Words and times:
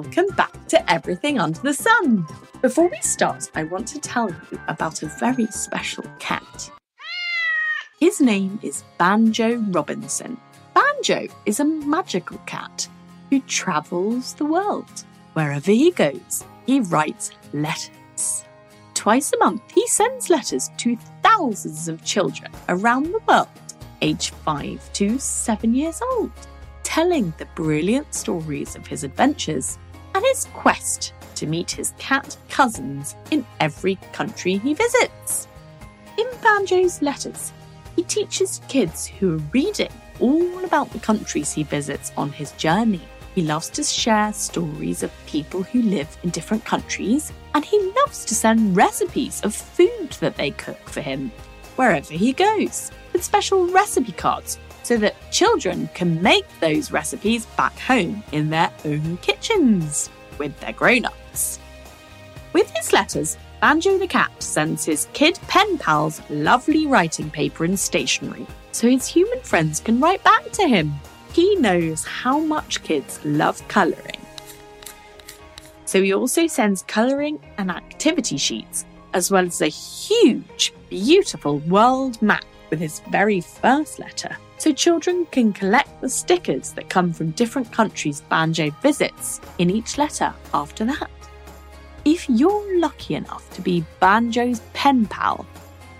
welcome 0.00 0.34
back 0.34 0.66
to 0.66 0.90
Everything 0.90 1.38
Under 1.38 1.60
the 1.60 1.74
Sun. 1.74 2.26
Before 2.62 2.88
we 2.88 2.96
start, 3.02 3.50
I 3.54 3.64
want 3.64 3.86
to 3.88 4.00
tell 4.00 4.30
you 4.30 4.58
about 4.66 5.02
a 5.02 5.12
very 5.20 5.46
special 5.48 6.04
cat. 6.18 6.70
His 7.98 8.18
name 8.18 8.58
is 8.62 8.82
Banjo 8.96 9.56
Robinson. 9.56 10.40
Banjo 10.72 11.26
is 11.44 11.60
a 11.60 11.66
magical 11.66 12.38
cat 12.46 12.88
who 13.28 13.40
travels 13.40 14.32
the 14.32 14.46
world. 14.46 15.04
Wherever 15.34 15.70
he 15.70 15.90
goes, 15.90 16.44
he 16.64 16.80
writes 16.80 17.32
letters. 17.52 18.46
Twice 18.94 19.34
a 19.34 19.38
month, 19.38 19.60
he 19.70 19.86
sends 19.86 20.30
letters 20.30 20.70
to 20.78 20.96
thousands 21.22 21.88
of 21.88 22.02
children 22.06 22.50
around 22.70 23.12
the 23.12 23.20
world, 23.28 23.48
aged 24.00 24.32
5 24.46 24.92
to 24.94 25.18
7 25.18 25.74
years 25.74 26.00
old 26.12 26.32
telling 26.90 27.32
the 27.38 27.46
brilliant 27.54 28.12
stories 28.12 28.74
of 28.74 28.84
his 28.84 29.04
adventures 29.04 29.78
and 30.20 30.26
his 30.26 30.44
quest 30.52 31.14
to 31.34 31.46
meet 31.46 31.70
his 31.70 31.94
cat 31.96 32.36
cousins 32.50 33.16
in 33.30 33.46
every 33.58 33.94
country 34.12 34.58
he 34.58 34.74
visits. 34.74 35.48
In 36.18 36.26
Banjo's 36.42 37.00
letters, 37.00 37.54
he 37.96 38.02
teaches 38.02 38.60
kids 38.68 39.06
who 39.06 39.36
are 39.36 39.42
reading 39.52 39.88
all 40.20 40.62
about 40.62 40.90
the 40.90 40.98
countries 40.98 41.52
he 41.52 41.62
visits 41.62 42.12
on 42.18 42.30
his 42.30 42.52
journey. 42.52 43.00
He 43.34 43.40
loves 43.40 43.70
to 43.70 43.82
share 43.82 44.30
stories 44.34 45.02
of 45.02 45.26
people 45.26 45.62
who 45.62 45.80
live 45.80 46.18
in 46.22 46.28
different 46.28 46.66
countries, 46.66 47.32
and 47.54 47.64
he 47.64 47.80
loves 48.04 48.26
to 48.26 48.34
send 48.34 48.76
recipes 48.76 49.40
of 49.42 49.54
food 49.54 50.10
that 50.20 50.36
they 50.36 50.50
cook 50.50 50.86
for 50.86 51.00
him 51.00 51.32
wherever 51.76 52.12
he 52.12 52.34
goes, 52.34 52.90
with 53.14 53.24
special 53.24 53.68
recipe 53.68 54.12
cards 54.12 54.58
so 54.90 54.96
that 54.96 55.14
children 55.30 55.88
can 55.94 56.20
make 56.20 56.44
those 56.58 56.90
recipes 56.90 57.46
back 57.56 57.78
home 57.78 58.24
in 58.32 58.50
their 58.50 58.72
own 58.84 59.16
kitchens 59.18 60.10
with 60.36 60.58
their 60.58 60.72
grown 60.72 61.04
ups. 61.04 61.60
With 62.52 62.68
his 62.74 62.92
letters, 62.92 63.38
Banjo 63.60 63.98
the 63.98 64.08
cat 64.08 64.32
sends 64.42 64.84
his 64.84 65.06
kid 65.12 65.38
pen 65.46 65.78
pals 65.78 66.20
lovely 66.28 66.88
writing 66.88 67.30
paper 67.30 67.64
and 67.64 67.78
stationery 67.78 68.44
so 68.72 68.90
his 68.90 69.06
human 69.06 69.38
friends 69.42 69.78
can 69.78 70.00
write 70.00 70.24
back 70.24 70.50
to 70.50 70.66
him. 70.66 70.92
He 71.32 71.54
knows 71.54 72.04
how 72.04 72.40
much 72.40 72.82
kids 72.82 73.20
love 73.24 73.62
colouring. 73.68 74.20
So 75.84 76.02
he 76.02 76.12
also 76.12 76.48
sends 76.48 76.82
colouring 76.82 77.38
and 77.58 77.70
activity 77.70 78.38
sheets, 78.38 78.84
as 79.14 79.30
well 79.30 79.46
as 79.46 79.60
a 79.60 79.68
huge, 79.68 80.72
beautiful 80.88 81.58
world 81.58 82.20
map 82.20 82.44
with 82.70 82.80
his 82.80 83.00
very 83.10 83.40
first 83.40 83.98
letter 83.98 84.36
so 84.58 84.72
children 84.72 85.26
can 85.30 85.52
collect 85.52 86.00
the 86.00 86.08
stickers 86.08 86.72
that 86.72 86.90
come 86.90 87.12
from 87.12 87.30
different 87.30 87.72
countries 87.72 88.20
Banjo 88.28 88.70
visits 88.82 89.40
in 89.58 89.70
each 89.70 89.96
letter 89.96 90.32
after 90.52 90.84
that. 90.84 91.10
If 92.04 92.28
you're 92.28 92.78
lucky 92.78 93.14
enough 93.14 93.48
to 93.50 93.62
be 93.62 93.84
Banjo's 94.00 94.60
pen 94.74 95.06
pal, 95.06 95.46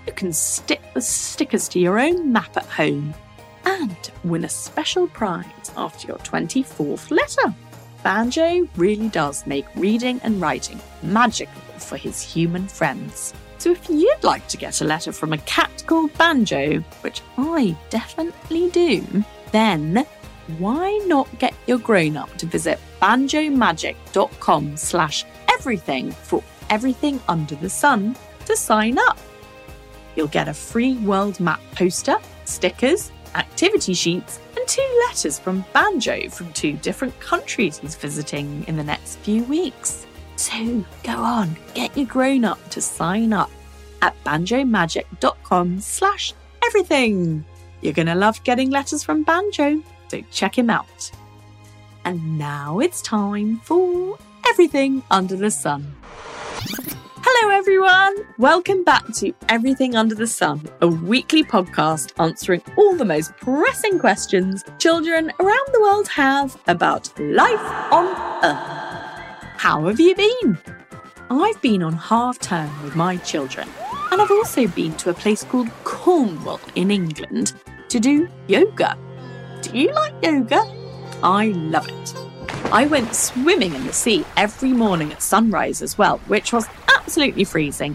you 0.06 0.12
can 0.12 0.32
stick 0.32 0.82
the 0.94 1.00
stickers 1.00 1.68
to 1.68 1.78
your 1.78 1.98
own 1.98 2.32
map 2.32 2.56
at 2.56 2.66
home 2.66 3.14
and 3.64 4.10
win 4.24 4.44
a 4.44 4.48
special 4.48 5.08
prize 5.08 5.70
after 5.76 6.08
your 6.08 6.18
24th 6.18 7.10
letter. 7.10 7.54
Banjo 8.02 8.68
really 8.76 9.08
does 9.08 9.46
make 9.46 9.66
reading 9.76 10.20
and 10.22 10.40
writing 10.40 10.80
magical 11.02 11.60
for 11.78 11.96
his 11.96 12.20
human 12.20 12.66
friends. 12.66 13.34
So 13.60 13.70
if 13.72 13.90
you'd 13.90 14.24
like 14.24 14.48
to 14.48 14.56
get 14.56 14.80
a 14.80 14.86
letter 14.86 15.12
from 15.12 15.34
a 15.34 15.38
cat 15.38 15.84
called 15.86 16.16
Banjo, 16.16 16.80
which 17.02 17.20
I 17.36 17.76
definitely 17.90 18.70
do, 18.70 19.04
then 19.52 20.06
why 20.56 20.96
not 21.06 21.28
get 21.38 21.52
your 21.66 21.76
grown 21.76 22.16
up 22.16 22.34
to 22.38 22.46
visit 22.46 22.80
banjomagic.com 23.02 24.76
slash 24.78 25.26
everything 25.50 26.10
for 26.10 26.42
everything 26.70 27.20
under 27.28 27.54
the 27.56 27.68
sun 27.68 28.16
to 28.46 28.56
sign 28.56 28.98
up. 28.98 29.18
You'll 30.16 30.28
get 30.28 30.48
a 30.48 30.54
free 30.54 30.94
world 30.94 31.38
map 31.38 31.60
poster, 31.74 32.16
stickers, 32.46 33.12
activity 33.34 33.92
sheets, 33.92 34.40
and 34.56 34.66
two 34.66 35.04
letters 35.06 35.38
from 35.38 35.66
Banjo 35.74 36.30
from 36.30 36.50
two 36.54 36.72
different 36.78 37.20
countries 37.20 37.76
he's 37.76 37.94
visiting 37.94 38.64
in 38.66 38.78
the 38.78 38.84
next 38.84 39.16
few 39.18 39.44
weeks. 39.44 40.06
So 40.40 40.82
go 41.04 41.12
on, 41.12 41.54
get 41.74 41.94
your 41.94 42.06
grown 42.06 42.46
up 42.46 42.70
to 42.70 42.80
sign 42.80 43.34
up 43.34 43.50
at 44.00 44.16
banjomagic.com 44.24 45.80
slash 45.80 46.32
everything. 46.64 47.44
You're 47.82 47.92
going 47.92 48.06
to 48.06 48.14
love 48.14 48.42
getting 48.42 48.70
letters 48.70 49.04
from 49.04 49.22
Banjo, 49.22 49.82
so 50.08 50.22
check 50.30 50.56
him 50.56 50.70
out. 50.70 51.10
And 52.06 52.38
now 52.38 52.78
it's 52.78 53.02
time 53.02 53.58
for 53.64 54.18
Everything 54.48 55.02
Under 55.10 55.36
the 55.36 55.50
Sun. 55.50 55.94
Hello, 57.22 57.54
everyone. 57.54 58.16
Welcome 58.38 58.82
back 58.82 59.04
to 59.16 59.34
Everything 59.50 59.94
Under 59.94 60.14
the 60.14 60.26
Sun, 60.26 60.66
a 60.80 60.88
weekly 60.88 61.44
podcast 61.44 62.18
answering 62.18 62.62
all 62.78 62.96
the 62.96 63.04
most 63.04 63.36
pressing 63.36 63.98
questions 63.98 64.64
children 64.78 65.30
around 65.38 65.68
the 65.74 65.82
world 65.82 66.08
have 66.08 66.58
about 66.66 67.12
life 67.20 67.92
on 67.92 68.42
Earth. 68.42 68.79
How 69.60 69.84
have 69.88 70.00
you 70.00 70.14
been? 70.14 70.56
I've 71.28 71.60
been 71.60 71.82
on 71.82 71.92
half 71.92 72.38
term 72.38 72.82
with 72.82 72.96
my 72.96 73.18
children, 73.18 73.68
and 74.10 74.22
I've 74.22 74.30
also 74.30 74.66
been 74.66 74.96
to 74.96 75.10
a 75.10 75.14
place 75.14 75.44
called 75.44 75.68
Cornwall 75.84 76.60
in 76.76 76.90
England 76.90 77.52
to 77.90 78.00
do 78.00 78.26
yoga. 78.46 78.96
Do 79.60 79.78
you 79.78 79.92
like 79.92 80.14
yoga? 80.22 80.62
I 81.22 81.48
love 81.48 81.86
it. 81.90 82.14
I 82.72 82.86
went 82.86 83.14
swimming 83.14 83.74
in 83.74 83.86
the 83.86 83.92
sea 83.92 84.24
every 84.38 84.72
morning 84.72 85.12
at 85.12 85.20
sunrise 85.20 85.82
as 85.82 85.98
well, 85.98 86.16
which 86.26 86.54
was 86.54 86.66
absolutely 86.96 87.44
freezing, 87.44 87.94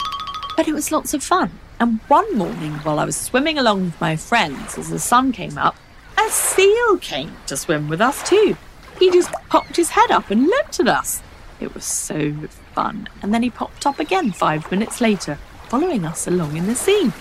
but 0.56 0.68
it 0.68 0.74
was 0.74 0.92
lots 0.92 1.16
of 1.16 1.24
fun. 1.24 1.50
And 1.80 2.00
one 2.10 2.38
morning, 2.38 2.74
while 2.84 3.00
I 3.00 3.06
was 3.06 3.18
swimming 3.18 3.58
along 3.58 3.86
with 3.86 4.00
my 4.00 4.16
friends 4.18 4.78
as 4.78 4.92
the 4.92 5.00
sun 5.00 5.32
came 5.32 5.58
up, 5.58 5.76
a 6.16 6.30
seal 6.30 7.00
came 7.00 7.36
to 7.48 7.58
swim 7.58 7.90
with 7.90 8.02
us 8.02 8.22
too. 8.30 8.56
He 9.00 9.10
just 9.10 9.32
popped 9.50 9.78
his 9.78 9.90
head 9.90 10.12
up 10.12 10.30
and 10.30 10.46
looked 10.46 10.80
at 10.80 10.88
us. 10.88 11.24
It 11.60 11.74
was 11.74 11.86
so 11.86 12.34
fun. 12.74 13.08
And 13.22 13.34
then 13.34 13.44
he 13.44 13.50
popped 13.50 13.86
up 13.86 14.00
again 14.00 14.32
five 14.32 14.70
minutes 14.72 15.02
later, 15.02 15.38
following 15.70 16.06
us 16.06 16.28
along 16.28 16.58
in 16.58 16.68
the 16.68 16.76
sea. 16.76 17.12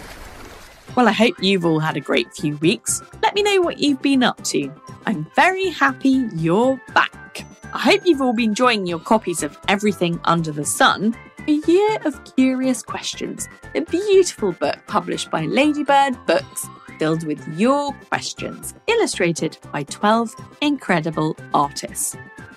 Well, 0.97 1.09
I 1.09 1.13
hope 1.13 1.35
you've 1.41 1.65
all 1.65 1.81
had 1.81 1.97
a 1.97 2.01
great 2.01 2.33
few 2.33 2.57
weeks. 2.59 3.03
Let 3.23 3.35
me 3.35 3.43
know 3.43 3.61
what 3.61 3.79
you've 3.79 4.03
been 4.03 4.23
up 4.23 4.43
to. 4.45 4.73
I'm 5.07 5.27
very 5.35 5.71
happy 5.71 6.29
you're 6.35 6.81
back. 6.95 7.45
I 7.73 7.79
hope 7.79 8.03
you've 8.05 8.21
all 8.21 8.33
been 8.33 8.51
enjoying 8.51 8.87
your 8.87 9.01
copies 9.01 9.43
of 9.43 9.59
Everything 9.69 10.21
Under 10.25 10.53
the 10.53 10.65
Sun, 10.65 11.17
a 11.49 11.53
year 11.53 11.99
of 12.05 12.23
curious 12.37 12.83
questions, 12.83 13.49
a 13.75 13.81
beautiful 13.81 14.53
book 14.53 14.79
published 14.87 15.31
by 15.31 15.47
Ladybird 15.47 16.15
Books 16.27 16.69
filled 16.99 17.27
with 17.27 17.47
your 17.59 17.93
questions, 18.09 18.75
illustrated 18.87 19.59
by 19.73 19.83
12 19.85 20.35
incredible 20.61 21.37
artists. 21.53 22.17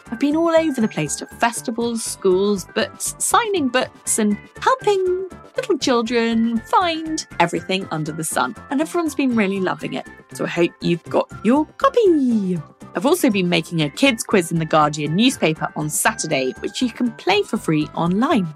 I've 0.09 0.19
been 0.19 0.35
all 0.35 0.55
over 0.55 0.79
the 0.79 0.87
place 0.87 1.15
to 1.17 1.25
festivals, 1.25 2.03
schools, 2.03 2.65
books, 2.75 3.15
signing 3.19 3.67
books, 3.67 4.19
and 4.19 4.37
helping 4.61 5.29
little 5.55 5.77
children 5.77 6.59
find 6.59 7.27
everything 7.39 7.87
under 7.91 8.11
the 8.11 8.23
sun. 8.23 8.55
And 8.69 8.79
everyone's 8.79 9.15
been 9.15 9.35
really 9.35 9.59
loving 9.59 9.93
it. 9.93 10.07
So 10.33 10.45
I 10.45 10.49
hope 10.49 10.71
you've 10.81 11.03
got 11.03 11.29
your 11.43 11.65
copy. 11.77 12.59
I've 12.95 13.05
also 13.05 13.29
been 13.29 13.49
making 13.49 13.81
a 13.81 13.89
kids 13.89 14.23
quiz 14.23 14.51
in 14.51 14.59
the 14.59 14.65
Guardian 14.65 15.15
newspaper 15.15 15.71
on 15.75 15.89
Saturday, 15.89 16.53
which 16.59 16.81
you 16.81 16.89
can 16.89 17.11
play 17.13 17.43
for 17.43 17.57
free 17.57 17.87
online. 17.93 18.47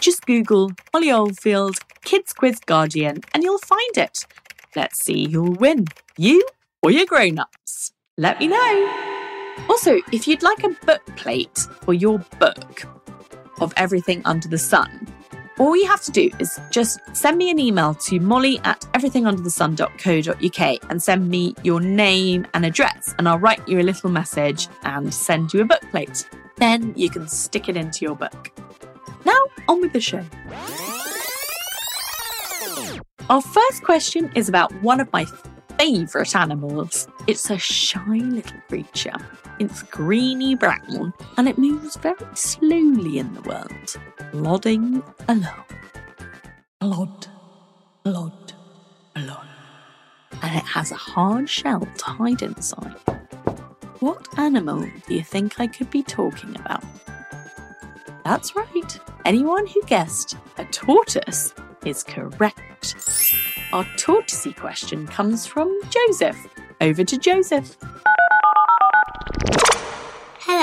Just 0.00 0.26
Google 0.26 0.70
Molly 0.92 1.10
Oldfield 1.10 1.76
Kids 2.04 2.32
Quiz 2.32 2.60
Guardian 2.60 3.20
and 3.34 3.42
you'll 3.42 3.58
find 3.58 3.96
it. 3.96 4.24
Let's 4.76 5.04
see 5.04 5.28
who'll 5.30 5.54
win, 5.54 5.86
you 6.16 6.46
or 6.82 6.90
your 6.90 7.06
grown 7.06 7.38
ups. 7.38 7.92
Let 8.16 8.38
me 8.38 8.46
know. 8.46 9.07
Also, 9.68 10.00
if 10.12 10.26
you'd 10.26 10.42
like 10.42 10.64
a 10.64 10.70
book 10.86 11.04
plate 11.16 11.58
for 11.82 11.94
your 11.94 12.18
book 12.38 12.84
of 13.60 13.72
everything 13.76 14.22
under 14.24 14.48
the 14.48 14.58
sun, 14.58 15.06
all 15.58 15.76
you 15.76 15.86
have 15.86 16.02
to 16.02 16.12
do 16.12 16.30
is 16.38 16.60
just 16.70 17.00
send 17.12 17.36
me 17.36 17.50
an 17.50 17.58
email 17.58 17.94
to 17.94 18.20
molly 18.20 18.60
at 18.60 18.80
everythingunderthesun.co.uk 18.94 20.90
and 20.90 21.02
send 21.02 21.28
me 21.28 21.54
your 21.64 21.80
name 21.80 22.46
and 22.54 22.64
address, 22.64 23.14
and 23.18 23.28
I'll 23.28 23.40
write 23.40 23.66
you 23.68 23.80
a 23.80 23.82
little 23.82 24.10
message 24.10 24.68
and 24.82 25.12
send 25.12 25.52
you 25.52 25.62
a 25.62 25.64
book 25.64 25.82
plate. 25.90 26.28
Then 26.56 26.92
you 26.96 27.10
can 27.10 27.26
stick 27.28 27.68
it 27.68 27.76
into 27.76 28.04
your 28.04 28.14
book. 28.14 28.52
Now, 29.24 29.38
on 29.66 29.80
with 29.80 29.92
the 29.92 30.00
show. 30.00 30.24
Our 33.28 33.42
first 33.42 33.82
question 33.82 34.30
is 34.34 34.48
about 34.48 34.72
one 34.82 35.00
of 35.00 35.12
my 35.12 35.26
favourite 35.78 36.34
animals. 36.34 37.08
It's 37.26 37.50
a 37.50 37.58
shy 37.58 38.16
little 38.16 38.58
creature. 38.68 39.16
It's 39.58 39.82
greeny 39.82 40.54
brown 40.54 41.12
and 41.36 41.48
it 41.48 41.58
moves 41.58 41.96
very 41.96 42.16
slowly 42.34 43.18
in 43.18 43.34
the 43.34 43.42
world, 43.42 43.96
plodding 44.30 45.02
along. 45.28 45.64
Plod, 46.80 47.26
plod, 48.04 48.52
plod. 49.14 49.46
And 50.42 50.56
it 50.56 50.64
has 50.64 50.92
a 50.92 50.96
hard 50.96 51.50
shell 51.50 51.80
to 51.80 52.04
hide 52.04 52.42
inside. 52.42 52.94
What 53.98 54.38
animal 54.38 54.88
do 55.08 55.14
you 55.14 55.24
think 55.24 55.58
I 55.58 55.66
could 55.66 55.90
be 55.90 56.04
talking 56.04 56.54
about? 56.54 56.84
That's 58.24 58.54
right. 58.54 59.00
Anyone 59.24 59.66
who 59.66 59.82
guessed 59.86 60.36
a 60.58 60.64
tortoise 60.66 61.52
is 61.84 62.04
correct. 62.04 62.94
Our 63.72 63.84
tortoisey 63.96 64.54
question 64.54 65.08
comes 65.08 65.46
from 65.46 65.76
Joseph. 65.90 66.38
Over 66.80 67.02
to 67.02 67.18
Joseph. 67.18 67.76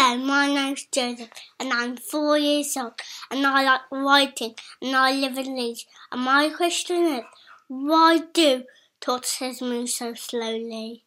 Hello, 0.08 0.24
my 0.24 0.54
name's 0.54 0.86
Joseph 0.92 1.32
and 1.60 1.74
I'm 1.74 1.98
four 1.98 2.38
years 2.38 2.78
old 2.78 2.94
and 3.32 3.44
I 3.44 3.64
like 3.64 3.82
writing 3.92 4.54
and 4.80 4.96
I 4.96 5.12
live 5.14 5.36
in 5.36 5.58
Leeds. 5.58 5.88
And 6.12 6.22
my 6.22 6.50
question 6.50 7.06
is, 7.06 7.24
why 7.70 8.20
do 8.32 8.66
tortoises 9.02 9.64
move 9.64 9.90
so 9.90 10.14
slowly? 10.14 11.06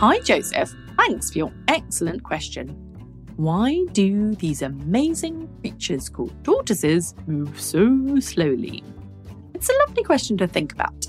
Hi, 0.00 0.18
Joseph. 0.24 0.74
Thanks 0.96 1.30
for 1.30 1.38
your 1.38 1.52
excellent 1.68 2.24
question. 2.24 2.70
Why 3.36 3.84
do 3.92 4.34
these 4.34 4.62
amazing 4.62 5.48
creatures 5.60 6.08
called 6.08 6.32
tortoises 6.42 7.14
move 7.28 7.60
so 7.60 8.18
slowly? 8.18 8.82
It's 9.54 9.70
a 9.70 9.78
lovely 9.86 10.02
question 10.02 10.36
to 10.38 10.48
think 10.48 10.72
about. 10.72 11.06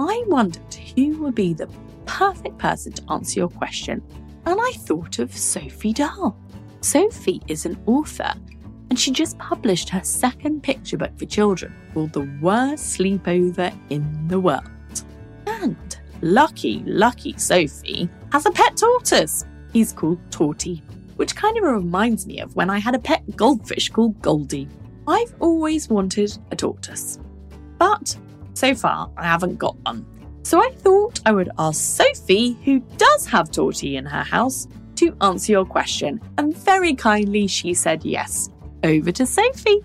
I 0.00 0.24
wondered 0.26 0.74
who 0.96 1.16
would 1.18 1.36
be 1.36 1.54
the 1.54 1.68
perfect 2.06 2.58
person 2.58 2.92
to 2.92 3.12
answer 3.12 3.40
your 3.40 3.48
question, 3.48 4.02
and 4.46 4.58
I 4.60 4.72
thought 4.78 5.18
of 5.18 5.36
Sophie 5.36 5.92
Dahl. 5.92 6.36
Sophie 6.80 7.40
is 7.48 7.66
an 7.66 7.80
author, 7.86 8.32
and 8.90 8.98
she 8.98 9.10
just 9.10 9.38
published 9.38 9.88
her 9.88 10.02
second 10.04 10.62
picture 10.62 10.96
book 10.96 11.16
for 11.18 11.24
children 11.24 11.74
called 11.92 12.12
The 12.12 12.28
Worst 12.40 12.98
Sleepover 12.98 13.76
in 13.90 14.28
the 14.28 14.38
World. 14.38 14.68
And 15.46 15.98
lucky, 16.20 16.82
lucky 16.86 17.34
Sophie 17.38 18.08
has 18.32 18.46
a 18.46 18.50
pet 18.50 18.76
tortoise. 18.76 19.44
He's 19.72 19.92
called 19.92 20.18
Torty, 20.30 20.82
which 21.16 21.34
kind 21.34 21.56
of 21.56 21.64
reminds 21.64 22.26
me 22.26 22.40
of 22.40 22.54
when 22.54 22.70
I 22.70 22.78
had 22.78 22.94
a 22.94 22.98
pet 22.98 23.24
goldfish 23.34 23.88
called 23.88 24.20
Goldie. 24.20 24.68
I've 25.08 25.34
always 25.40 25.88
wanted 25.88 26.36
a 26.50 26.56
tortoise, 26.56 27.18
but 27.78 28.16
so 28.54 28.74
far 28.74 29.10
I 29.16 29.24
haven't 29.24 29.58
got 29.58 29.76
one. 29.84 30.06
So 30.44 30.60
I 30.60 30.70
thought 30.76 31.20
I 31.24 31.32
would 31.32 31.50
ask 31.58 31.80
Sophie, 31.80 32.58
who 32.64 32.80
does 32.98 33.24
have 33.26 33.50
Torty 33.50 33.94
in 33.94 34.04
her 34.04 34.22
house, 34.22 34.68
to 34.96 35.16
answer 35.22 35.52
your 35.52 35.64
question, 35.64 36.20
and 36.36 36.54
very 36.54 36.94
kindly 36.94 37.46
she 37.46 37.72
said 37.72 38.04
yes. 38.04 38.50
Over 38.84 39.10
to 39.12 39.24
Sophie. 39.24 39.82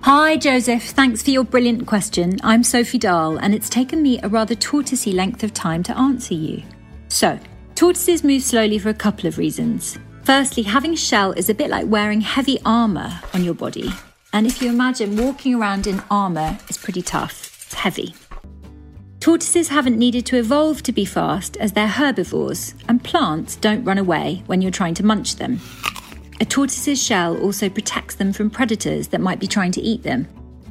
Hi, 0.00 0.36
Joseph. 0.36 0.82
Thanks 0.82 1.22
for 1.22 1.30
your 1.30 1.44
brilliant 1.44 1.86
question. 1.86 2.38
I'm 2.42 2.64
Sophie 2.64 2.98
Dahl, 2.98 3.38
and 3.38 3.54
it's 3.54 3.68
taken 3.68 4.02
me 4.02 4.18
a 4.24 4.28
rather 4.28 4.56
tortoisey 4.56 5.14
length 5.14 5.44
of 5.44 5.54
time 5.54 5.84
to 5.84 5.96
answer 5.96 6.34
you. 6.34 6.64
So, 7.06 7.38
tortoises 7.76 8.24
move 8.24 8.42
slowly 8.42 8.80
for 8.80 8.88
a 8.88 8.94
couple 8.94 9.28
of 9.28 9.38
reasons. 9.38 9.96
Firstly, 10.24 10.64
having 10.64 10.94
a 10.94 10.96
shell 10.96 11.30
is 11.32 11.48
a 11.48 11.54
bit 11.54 11.70
like 11.70 11.86
wearing 11.86 12.20
heavy 12.20 12.58
armour 12.64 13.20
on 13.32 13.44
your 13.44 13.54
body. 13.54 13.90
And 14.32 14.44
if 14.44 14.60
you 14.60 14.70
imagine 14.70 15.16
walking 15.16 15.54
around 15.54 15.86
in 15.86 16.02
armour, 16.10 16.58
it's 16.68 16.76
pretty 16.76 17.00
tough, 17.00 17.45
it's 17.66 17.74
heavy. 17.74 18.14
Tortoises 19.18 19.68
haven't 19.68 19.98
needed 19.98 20.24
to 20.26 20.36
evolve 20.36 20.84
to 20.84 20.92
be 20.92 21.04
fast 21.04 21.56
as 21.56 21.72
they're 21.72 21.88
herbivores, 21.88 22.74
and 22.88 23.02
plants 23.02 23.56
don't 23.56 23.82
run 23.82 23.98
away 23.98 24.44
when 24.46 24.62
you're 24.62 24.70
trying 24.70 24.94
to 24.94 25.04
munch 25.04 25.36
them. 25.36 25.60
A 26.40 26.44
tortoise's 26.44 27.02
shell 27.02 27.36
also 27.38 27.68
protects 27.68 28.14
them 28.14 28.32
from 28.32 28.50
predators 28.50 29.08
that 29.08 29.20
might 29.20 29.40
be 29.40 29.48
trying 29.48 29.72
to 29.72 29.80
eat 29.80 30.04
them. 30.04 30.28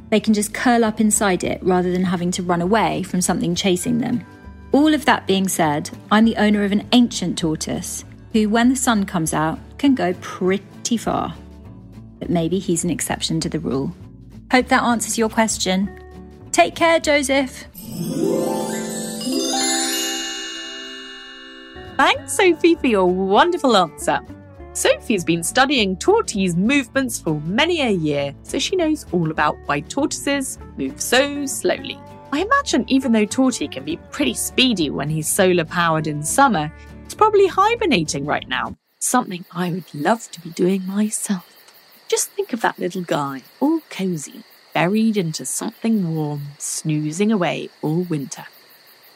They 0.08 0.20
can 0.20 0.32
just 0.32 0.54
curl 0.54 0.84
up 0.84 1.00
inside 1.00 1.44
it 1.44 1.62
rather 1.62 1.92
than 1.92 2.04
having 2.04 2.30
to 2.30 2.42
run 2.42 2.62
away 2.62 3.02
from 3.02 3.20
something 3.20 3.54
chasing 3.54 3.98
them. 3.98 4.24
All 4.72 4.94
of 4.94 5.04
that 5.04 5.26
being 5.26 5.48
said, 5.48 5.90
I'm 6.10 6.24
the 6.24 6.36
owner 6.36 6.64
of 6.64 6.72
an 6.72 6.88
ancient 6.92 7.36
tortoise 7.36 8.04
who, 8.32 8.48
when 8.48 8.70
the 8.70 8.76
sun 8.76 9.04
comes 9.04 9.34
out, 9.34 9.58
can 9.76 9.94
go 9.94 10.14
pretty 10.22 10.96
far. 10.96 11.34
But 12.20 12.30
maybe 12.30 12.58
he's 12.58 12.84
an 12.84 12.90
exception 12.90 13.40
to 13.40 13.48
the 13.50 13.60
rule. 13.60 13.92
Hope 14.50 14.68
that 14.68 14.82
answers 14.82 15.18
your 15.18 15.28
question. 15.28 15.90
Take 16.56 16.74
care, 16.74 16.98
Joseph. 16.98 17.66
Thanks, 21.98 22.32
Sophie, 22.32 22.76
for 22.76 22.86
your 22.86 23.04
wonderful 23.04 23.76
answer. 23.76 24.20
Sophie's 24.72 25.22
been 25.22 25.42
studying 25.42 25.98
tortoise 25.98 26.56
movements 26.56 27.20
for 27.20 27.42
many 27.42 27.82
a 27.82 27.90
year, 27.90 28.34
so 28.42 28.58
she 28.58 28.74
knows 28.74 29.04
all 29.12 29.30
about 29.30 29.58
why 29.66 29.80
tortoises 29.80 30.58
move 30.78 30.98
so 30.98 31.44
slowly. 31.44 32.00
I 32.32 32.40
imagine 32.40 32.86
even 32.88 33.12
though 33.12 33.26
Torty 33.26 33.70
can 33.70 33.84
be 33.84 33.98
pretty 34.10 34.32
speedy 34.32 34.88
when 34.88 35.10
he's 35.10 35.28
solar 35.28 35.66
powered 35.66 36.06
in 36.06 36.22
summer, 36.22 36.72
he's 37.04 37.14
probably 37.14 37.48
hibernating 37.48 38.24
right 38.24 38.48
now. 38.48 38.74
Something 38.98 39.44
I 39.52 39.72
would 39.72 39.94
love 39.94 40.30
to 40.30 40.40
be 40.40 40.48
doing 40.48 40.86
myself. 40.86 41.52
Just 42.08 42.30
think 42.30 42.54
of 42.54 42.62
that 42.62 42.78
little 42.78 43.02
guy, 43.02 43.42
all 43.60 43.80
cozy, 43.90 44.42
buried 44.76 45.16
into 45.16 45.46
something 45.46 46.14
warm, 46.14 46.42
snoozing 46.58 47.32
away 47.32 47.70
all 47.80 48.02
winter. 48.02 48.44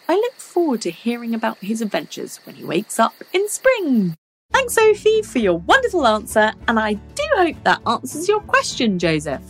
I 0.09 0.15
look 0.15 0.37
forward 0.37 0.81
to 0.81 0.91
hearing 0.91 1.35
about 1.35 1.59
his 1.59 1.83
adventures 1.83 2.39
when 2.45 2.55
he 2.55 2.65
wakes 2.65 2.99
up 2.99 3.12
in 3.35 3.47
spring. 3.47 4.17
Thanks, 4.55 4.73
Sophie, 4.73 5.21
for 5.21 5.39
your 5.39 5.59
wonderful 5.59 6.07
answer, 6.07 6.55
and 6.67 6.81
I 6.81 6.95
do 6.95 7.23
hope 7.37 7.57
that 7.65 7.83
answers 7.87 8.27
your 8.27 8.41
question, 8.41 8.99
Joseph. 8.99 9.43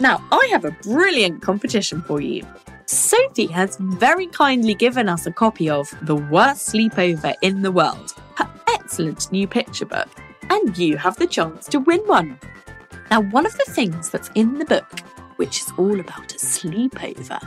Now, 0.00 0.24
I 0.32 0.48
have 0.50 0.64
a 0.64 0.72
brilliant 0.82 1.40
competition 1.40 2.02
for 2.02 2.20
you. 2.20 2.44
Sophie 2.88 3.46
has 3.46 3.76
very 3.78 4.26
kindly 4.26 4.74
given 4.74 5.08
us 5.08 5.26
a 5.26 5.32
copy 5.32 5.68
of 5.68 5.92
The 6.02 6.16
Worst 6.16 6.72
Sleepover 6.72 7.34
in 7.42 7.62
the 7.62 7.70
World, 7.70 8.14
her 8.36 8.50
excellent 8.68 9.30
new 9.30 9.46
picture 9.46 9.86
book, 9.86 10.08
and 10.50 10.76
you 10.76 10.96
have 10.96 11.16
the 11.16 11.26
chance 11.26 11.66
to 11.66 11.80
win 11.80 12.00
one. 12.06 12.38
Now, 13.10 13.20
one 13.20 13.46
of 13.46 13.52
the 13.52 13.72
things 13.72 14.10
that's 14.10 14.30
in 14.34 14.58
the 14.58 14.64
book 14.64 14.86
which 15.38 15.60
is 15.60 15.72
all 15.78 15.98
about 16.00 16.32
a 16.32 16.36
sleepover, 16.36 17.40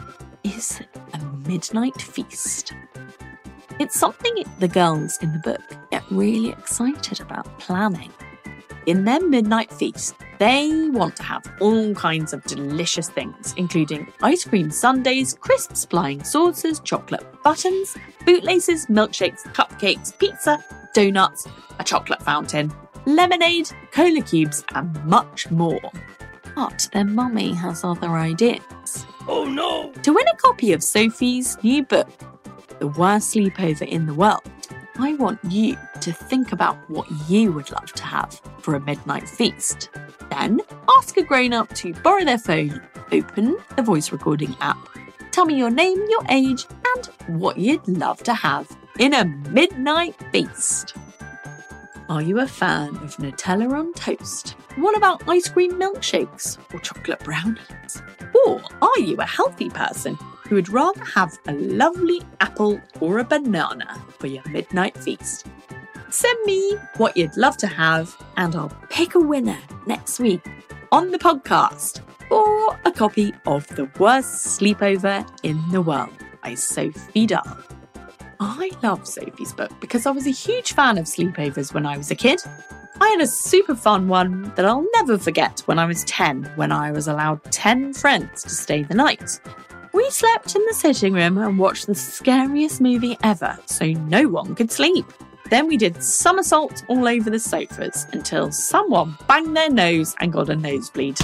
is 0.46 0.82
a 1.14 1.20
midnight 1.48 2.02
feast. 2.02 2.74
It's 3.80 4.00
something 4.00 4.44
the 4.60 4.68
girls 4.70 5.18
in 5.22 5.34
the 5.34 5.40
book 5.40 5.62
get 5.92 6.04
really 6.10 6.52
excited 6.52 7.20
about 7.20 7.60
planning. 7.60 8.12
In 8.86 9.04
their 9.04 9.20
midnight 9.20 9.72
feast, 9.74 10.16
they 10.42 10.90
want 10.90 11.16
to 11.16 11.22
have 11.22 11.46
all 11.60 11.94
kinds 11.94 12.34
of 12.34 12.44
delicious 12.46 13.08
things, 13.08 13.54
including 13.58 14.12
ice 14.24 14.44
cream 14.44 14.72
sundaes, 14.72 15.36
crisps, 15.40 15.86
flying 15.86 16.24
saucers, 16.24 16.80
chocolate 16.80 17.24
buttons, 17.44 17.96
bootlaces, 18.26 18.88
milkshakes, 18.88 19.44
cupcakes, 19.54 20.18
pizza, 20.18 20.58
donuts, 20.96 21.48
a 21.78 21.84
chocolate 21.84 22.24
fountain, 22.24 22.74
lemonade, 23.06 23.70
cola 23.92 24.20
cubes, 24.22 24.64
and 24.74 25.06
much 25.06 25.52
more. 25.52 25.92
But 26.56 26.90
their 26.92 27.06
mummy 27.06 27.54
has 27.54 27.84
other 27.84 28.10
ideas. 28.10 29.06
Oh 29.28 29.46
no! 29.46 29.92
To 30.02 30.12
win 30.12 30.28
a 30.28 30.36
copy 30.38 30.74
of 30.74 30.82
Sophie's 30.82 31.56
new 31.64 31.84
book, 31.84 32.10
The 32.80 32.88
Worst 32.88 33.36
Sleepover 33.36 33.88
in 33.88 34.08
the 34.08 34.16
World, 34.16 34.42
I 34.98 35.14
want 35.14 35.38
you 35.50 35.78
to 36.02 36.12
think 36.12 36.52
about 36.52 36.78
what 36.90 37.06
you 37.30 37.52
would 37.52 37.70
love 37.70 37.94
to 37.94 38.04
have 38.04 38.42
for 38.58 38.74
a 38.74 38.80
midnight 38.80 39.30
feast. 39.30 39.92
Then 40.32 40.62
ask 40.98 41.18
a 41.18 41.24
grown 41.24 41.54
up 41.54 41.74
to 41.76 41.94
borrow 41.96 42.24
their 42.24 42.38
phone, 42.38 42.82
open 43.12 43.58
the 43.76 43.84
voice 43.84 44.12
recording 44.12 44.56
app, 44.62 44.78
tell 45.32 45.46
me 45.46 45.56
your 45.56 45.70
name, 45.70 45.98
your 46.10 46.24
age, 46.30 46.66
and 46.96 47.40
what 47.40 47.58
you'd 47.58 47.86
love 47.88 48.24
to 48.24 48.34
have 48.34 48.68
in 48.98 49.14
a 49.14 49.26
midnight 49.26 50.16
feast. 50.32 50.96
Are 52.08 52.22
you 52.22 52.40
a 52.40 52.48
fan 52.48 52.90
of 52.98 53.18
Nutella 53.18 53.72
on 53.72 53.94
toast? 53.94 54.52
What 54.78 54.98
about 54.98 55.28
ice 55.28 55.50
cream 55.50 55.74
milkshakes 55.74 56.58
or 56.74 56.80
chocolate 56.80 57.20
brownies? 57.20 58.02
Or 58.46 58.62
are 58.82 59.00
you 59.00 59.18
a 59.18 59.26
healthy 59.26 59.70
person 59.70 60.16
who 60.48 60.56
would 60.56 60.70
rather 60.70 61.04
have 61.04 61.38
a 61.48 61.54
lovely 61.54 62.22
apple 62.40 62.82
or 63.00 63.20
a 63.20 63.24
banana 63.24 64.02
for 64.18 64.28
your 64.28 64.48
midnight 64.50 64.98
feast? 64.98 65.46
Send 66.10 66.38
me 66.46 66.78
what 66.98 67.16
you'd 67.16 67.38
love 67.38 67.56
to 67.58 67.68
have, 67.68 68.16
and 68.36 68.56
I'll 68.56 68.78
pick 68.90 69.16
a 69.16 69.20
winner 69.20 69.58
next 69.86 70.20
week 70.20 70.42
on 70.92 71.12
the 71.12 71.18
podcast 71.20 72.02
for 72.28 72.80
a 72.86 72.92
copy 72.92 73.34
of 73.46 73.68
The 73.76 73.90
Worst 74.00 74.60
Sleepover 74.60 75.28
in 75.44 75.62
the 75.72 75.82
World 75.82 76.14
by 76.44 76.56
Sophie 76.56 77.26
Dahl. 77.26 77.58
I 78.40 78.72
love 78.82 79.08
Sophie's 79.08 79.54
book 79.54 79.72
because 79.80 80.06
I 80.06 80.12
was 80.12 80.28
a 80.28 80.32
huge 80.32 80.74
fan 80.74 80.98
of 80.98 81.06
sleepovers 81.06 81.74
when 81.74 81.86
I 81.86 81.98
was 81.98 82.12
a 82.12 82.16
kid. 82.16 82.42
I 83.00 83.08
had 83.10 83.22
a 83.22 83.28
super 83.28 83.76
fun 83.76 84.08
one 84.08 84.52
that 84.56 84.66
I'll 84.66 84.88
never 84.96 85.18
forget 85.18 85.62
when 85.66 85.80
I 85.80 85.86
was 85.86 86.04
10, 86.06 86.52
when 86.56 86.72
I 86.72 86.92
was 86.92 87.08
allowed 87.08 87.44
10 87.52 87.94
friends 87.94 88.44
to 88.44 88.50
stay 88.50 88.84
the 88.84 88.96
night. 88.96 89.40
We 89.94 90.10
slept 90.10 90.56
in 90.56 90.66
the 90.68 90.74
sitting 90.74 91.14
room 91.14 91.38
and 91.38 91.60
watched 91.60 91.88
the 91.88 91.96
scariest 91.96 92.80
movie 92.80 93.18
ever, 93.24 93.58
so 93.66 93.88
no 93.88 94.28
one 94.28 94.56
could 94.56 94.72
sleep. 94.72 95.06
Then 95.52 95.68
we 95.68 95.76
did 95.76 96.02
somersaults 96.02 96.84
all 96.88 97.10
over 97.10 97.30
the 97.30 97.38
sofas 97.38 98.08
until 98.14 98.54
someone 98.54 99.18
banged 99.28 99.56
their 99.56 99.70
nose 99.70 100.16
and 100.22 100.32
got 100.32 100.48
a 100.48 100.56
nosebleed. 100.56 101.20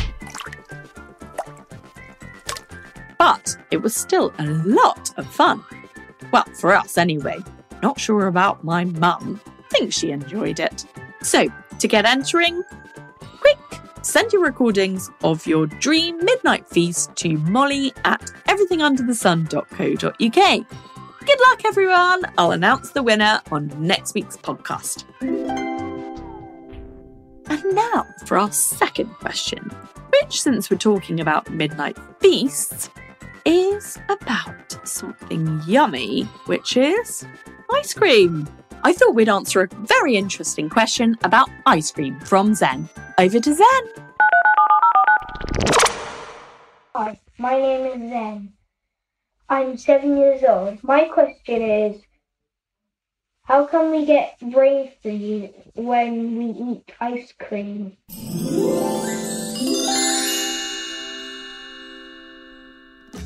But 3.18 3.56
it 3.72 3.78
was 3.78 3.96
still 3.96 4.34
a 4.38 4.48
lot 4.48 5.18
of 5.18 5.34
fun. 5.34 5.64
Well, 6.34 6.44
for 6.60 6.76
us 6.76 6.98
anyway. 6.98 7.40
Not 7.82 8.02
sure 8.02 8.28
about 8.28 8.66
my 8.66 8.84
mum. 8.84 9.40
Think 9.70 9.94
she 9.94 10.12
enjoyed 10.12 10.60
it. 10.60 10.86
So, 11.22 11.46
to 11.80 11.88
get 11.88 12.06
entering, 12.06 12.62
quick, 13.40 13.58
send 14.02 14.34
your 14.34 14.44
recordings 14.44 15.10
of 15.24 15.48
your 15.48 15.68
dream 15.68 16.18
midnight 16.18 16.68
feast 16.68 17.16
to 17.18 17.38
molly 17.38 17.94
at 18.04 18.30
everythingunderthesun.co.uk. 18.50 20.97
Good 21.28 21.40
luck, 21.50 21.66
everyone! 21.66 22.24
I'll 22.38 22.52
announce 22.52 22.92
the 22.92 23.04
winner 23.04 23.42
on 23.52 23.70
next 23.78 24.14
week's 24.14 24.38
podcast. 24.38 25.04
And 27.50 27.76
now 27.76 28.06
for 28.26 28.38
our 28.38 28.50
second 28.50 29.10
question, 29.16 29.70
which, 30.22 30.42
since 30.42 30.70
we're 30.70 30.78
talking 30.78 31.20
about 31.20 31.52
midnight 31.52 31.98
feasts, 32.22 32.90
is 33.44 34.00
about 34.08 34.88
something 34.88 35.60
yummy, 35.68 36.24
which 36.46 36.78
is 36.78 37.26
ice 37.74 37.94
cream. 37.94 38.48
I 38.86 38.94
thought 38.94 39.14
we'd 39.14 39.28
answer 39.28 39.64
a 39.64 39.68
very 39.86 40.16
interesting 40.16 40.70
question 40.70 41.18
about 41.24 41.50
ice 41.66 41.92
cream 41.92 42.18
from 42.22 42.56
Zen. 42.56 42.88
Over 43.18 43.42
to 43.42 43.54
Zen. 43.54 44.08
Hi, 46.96 47.20
my 47.38 47.58
name 47.58 48.02
is 48.02 48.10
Zen. 48.12 48.54
I'm 49.50 49.78
seven 49.78 50.18
years 50.18 50.44
old. 50.44 50.84
My 50.84 51.06
question 51.06 51.62
is 51.62 52.02
How 53.44 53.66
can 53.66 53.92
we 53.92 54.06
get 54.06 54.38
brain 54.42 54.92
freeze 55.02 55.52
when 55.74 56.38
we 56.38 56.46
eat 56.48 56.92
ice 57.00 57.34
cream? 57.40 57.96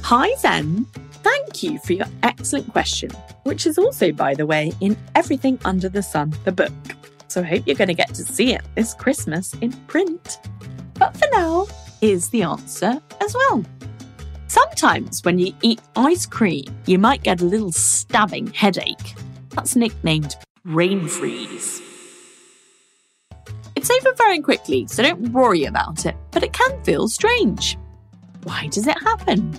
Hi, 0.03 0.35
Zen. 0.37 0.85
Thank 1.23 1.63
you 1.63 1.79
for 1.79 1.93
your 1.93 2.07
excellent 2.21 2.71
question, 2.71 3.09
which 3.43 3.65
is 3.65 3.79
also, 3.79 4.11
by 4.11 4.35
the 4.35 4.45
way, 4.45 4.73
in 4.79 4.95
Everything 5.15 5.57
Under 5.65 5.89
the 5.89 6.03
Sun, 6.03 6.33
the 6.43 6.51
book. 6.51 6.71
So 7.29 7.41
I 7.41 7.45
hope 7.45 7.63
you're 7.65 7.75
going 7.75 7.87
to 7.87 7.95
get 7.95 8.13
to 8.15 8.23
see 8.23 8.53
it 8.53 8.61
this 8.75 8.93
Christmas 8.93 9.55
in 9.55 9.71
print. 9.87 10.37
But 10.99 11.17
for 11.17 11.27
now, 11.31 11.65
here's 11.99 12.29
the 12.29 12.43
answer 12.43 13.01
as 13.21 13.33
well. 13.33 13.63
Sometimes 14.51 15.23
when 15.23 15.39
you 15.39 15.55
eat 15.61 15.79
ice 15.95 16.25
cream, 16.25 16.65
you 16.85 16.99
might 16.99 17.23
get 17.23 17.39
a 17.39 17.45
little 17.45 17.71
stabbing 17.71 18.47
headache. 18.47 19.15
That's 19.51 19.77
nicknamed 19.77 20.35
brain 20.65 21.07
freeze. 21.07 21.81
It's 23.77 23.89
over 23.89 24.11
very 24.17 24.41
quickly, 24.41 24.87
so 24.87 25.03
don't 25.03 25.31
worry 25.31 25.63
about 25.63 26.05
it, 26.05 26.17
but 26.31 26.43
it 26.43 26.51
can 26.51 26.83
feel 26.83 27.07
strange. 27.07 27.77
Why 28.43 28.67
does 28.67 28.87
it 28.87 29.01
happen? 29.01 29.57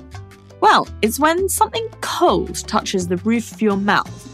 Well, 0.60 0.86
it's 1.00 1.18
when 1.18 1.48
something 1.48 1.88
cold 2.02 2.56
touches 2.68 3.08
the 3.08 3.16
roof 3.16 3.50
of 3.50 3.62
your 3.62 3.78
mouth, 3.78 4.28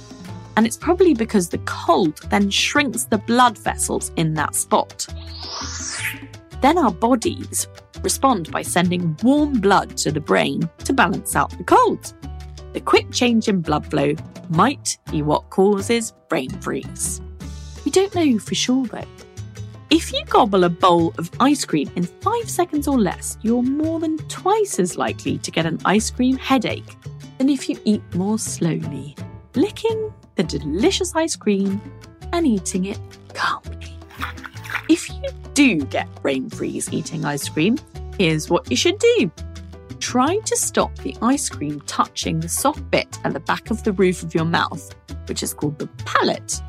and 0.56 0.66
it's 0.66 0.76
probably 0.76 1.14
because 1.14 1.48
the 1.48 1.58
cold 1.66 2.18
then 2.30 2.50
shrinks 2.50 3.04
the 3.04 3.18
blood 3.18 3.56
vessels 3.56 4.10
in 4.16 4.34
that 4.34 4.56
spot. 4.56 5.06
Then 6.62 6.78
our 6.78 6.90
bodies 6.90 7.68
respond 8.02 8.50
by 8.50 8.62
sending 8.62 9.16
warm 9.22 9.60
blood 9.60 9.96
to 9.98 10.12
the 10.12 10.20
brain 10.20 10.68
to 10.84 10.92
balance 10.92 11.36
out 11.36 11.50
the 11.56 11.64
cold. 11.64 12.12
The 12.72 12.80
quick 12.80 13.10
change 13.10 13.48
in 13.48 13.60
blood 13.60 13.90
flow 13.90 14.14
might 14.48 14.98
be 15.10 15.22
what 15.22 15.50
causes 15.50 16.12
brain 16.28 16.50
freeze. 16.60 17.20
We 17.84 17.90
don't 17.90 18.14
know 18.14 18.38
for 18.38 18.54
sure 18.54 18.86
though. 18.86 19.04
If 19.90 20.12
you 20.12 20.22
gobble 20.26 20.64
a 20.64 20.68
bowl 20.68 21.14
of 21.16 21.30
ice 21.40 21.64
cream 21.64 21.90
in 21.96 22.04
five 22.04 22.50
seconds 22.50 22.86
or 22.86 22.98
less, 22.98 23.38
you're 23.40 23.62
more 23.62 23.98
than 24.00 24.18
twice 24.28 24.78
as 24.78 24.98
likely 24.98 25.38
to 25.38 25.50
get 25.50 25.64
an 25.64 25.78
ice 25.86 26.10
cream 26.10 26.36
headache 26.36 26.96
than 27.38 27.48
if 27.48 27.68
you 27.68 27.78
eat 27.84 28.02
more 28.14 28.38
slowly, 28.38 29.16
licking 29.54 30.12
the 30.34 30.42
delicious 30.42 31.16
ice 31.16 31.36
cream 31.36 31.80
and 32.32 32.46
eating 32.46 32.84
it 32.84 32.98
do 35.58 35.84
get 35.86 36.06
brain 36.22 36.48
freeze 36.48 36.88
eating 36.92 37.24
ice 37.24 37.48
cream, 37.48 37.76
here's 38.16 38.48
what 38.48 38.70
you 38.70 38.76
should 38.76 38.96
do. 39.00 39.28
Try 39.98 40.38
to 40.44 40.56
stop 40.56 40.94
the 40.98 41.16
ice 41.20 41.48
cream 41.48 41.80
touching 41.80 42.38
the 42.38 42.48
soft 42.48 42.88
bit 42.92 43.18
at 43.24 43.32
the 43.32 43.40
back 43.40 43.72
of 43.72 43.82
the 43.82 43.90
roof 43.90 44.22
of 44.22 44.36
your 44.36 44.44
mouth, 44.44 44.94
which 45.26 45.42
is 45.42 45.52
called 45.52 45.80
the 45.80 45.88
palate, 46.06 46.62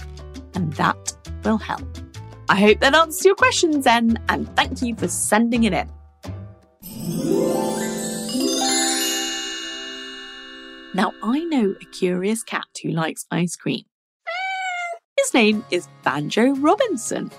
and 0.55 0.73
that 0.73 1.15
will 1.43 1.59
help. 1.59 1.85
I 2.49 2.59
hope 2.59 2.79
that 2.79 2.95
answers 2.95 3.23
your 3.25 3.35
question, 3.35 3.79
Zen, 3.83 4.17
and 4.27 4.49
thank 4.55 4.81
you 4.81 4.95
for 4.95 5.07
sending 5.07 5.65
it 5.65 5.73
in. 5.73 5.87
Now, 10.95 11.11
I 11.21 11.43
know 11.43 11.75
a 11.79 11.85
curious 11.91 12.41
cat 12.41 12.65
who 12.81 12.89
likes 12.89 13.27
ice 13.29 13.55
cream. 13.55 13.83
His 15.15 15.31
name 15.35 15.63
is 15.69 15.87
Banjo 16.03 16.55
Robinson. 16.55 17.29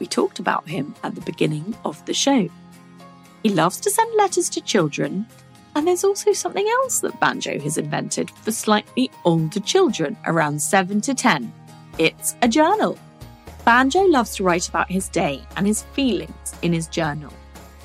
We 0.00 0.06
talked 0.06 0.40
about 0.40 0.68
him 0.68 0.94
at 1.04 1.14
the 1.14 1.20
beginning 1.20 1.76
of 1.84 2.04
the 2.06 2.14
show. 2.14 2.48
He 3.44 3.50
loves 3.50 3.78
to 3.80 3.90
send 3.90 4.12
letters 4.16 4.48
to 4.50 4.60
children, 4.60 5.26
and 5.76 5.86
there's 5.86 6.04
also 6.04 6.32
something 6.32 6.66
else 6.66 6.98
that 7.00 7.20
Banjo 7.20 7.60
has 7.60 7.78
invented 7.78 8.30
for 8.30 8.50
slightly 8.50 9.10
older 9.24 9.60
children 9.60 10.16
around 10.26 10.60
7 10.60 11.00
to 11.02 11.14
10. 11.14 11.52
It's 11.98 12.34
a 12.42 12.48
journal. 12.48 12.98
Banjo 13.64 14.02
loves 14.02 14.34
to 14.36 14.42
write 14.42 14.68
about 14.68 14.90
his 14.90 15.08
day 15.08 15.42
and 15.56 15.66
his 15.66 15.82
feelings 15.94 16.54
in 16.62 16.72
his 16.72 16.88
journal, 16.88 17.32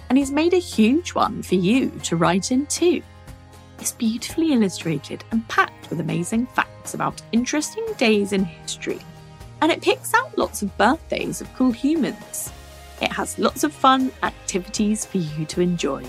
and 0.10 0.18
he's 0.18 0.32
made 0.32 0.54
a 0.54 0.58
huge 0.58 1.14
one 1.14 1.44
for 1.44 1.56
you 1.56 1.90
to 2.04 2.16
write 2.16 2.52
in 2.52 2.66
too. 2.68 3.04
It's 3.80 3.92
beautifully 3.92 4.54
illustrated 4.54 5.24
and 5.32 5.48
packed 5.50 5.90
with 5.90 6.00
amazing 6.00 6.48
facts 6.48 6.94
about 6.94 7.22
interesting 7.34 7.86
days 7.98 8.32
in 8.32 8.46
history, 8.46 9.02
and 9.66 9.72
it 9.72 9.82
picks 9.82 10.14
out 10.14 10.38
lots 10.38 10.62
of 10.62 10.78
birthdays 10.78 11.42
of 11.42 11.52
cool 11.56 11.72
humans. 11.72 12.52
It 13.02 13.12
has 13.12 13.40
lots 13.40 13.64
of 13.64 13.74
fun 13.74 14.12
activities 14.22 15.08
for 15.08 15.18
you 15.18 15.44
to 15.46 15.60
enjoy. 15.60 16.06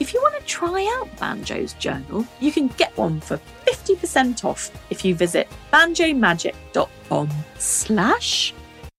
If 0.00 0.12
you 0.12 0.20
want 0.20 0.34
to 0.40 0.44
try 0.44 0.84
out 0.98 1.08
Banjo's 1.16 1.74
journal, 1.74 2.26
you 2.40 2.50
can 2.50 2.66
get 2.66 2.90
one 2.96 3.20
for 3.20 3.38
50% 3.64 4.44
off 4.44 4.72
if 4.90 5.04
you 5.04 5.14
visit 5.14 5.46
banjomagic.com 5.72 7.30
slash 7.60 8.52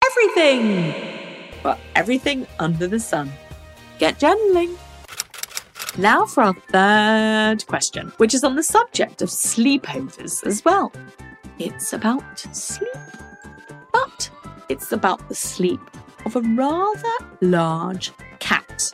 everything 0.06 0.94
for 1.62 1.78
everything 1.96 2.48
under 2.60 2.88
the 2.88 3.02
sun. 3.02 3.30
Get 4.00 4.20
journaling. 4.20 4.78
Now 5.98 6.26
for 6.26 6.44
our 6.44 6.54
third 6.72 7.68
question, 7.68 8.14
which 8.20 8.34
is 8.34 8.46
on 8.46 8.56
the 8.56 8.64
subject 8.64 9.22
of 9.22 9.28
sleepovers 9.28 10.48
as 10.48 10.64
well. 10.64 10.94
It's 11.60 11.92
about 11.92 12.40
sleep, 12.40 12.88
it's 14.70 14.92
about 14.92 15.28
the 15.30 15.36
sleep 15.36 15.80
of 16.26 16.36
a 16.36 16.42
rather 16.42 17.14
large 17.42 18.12
cat. 18.40 18.92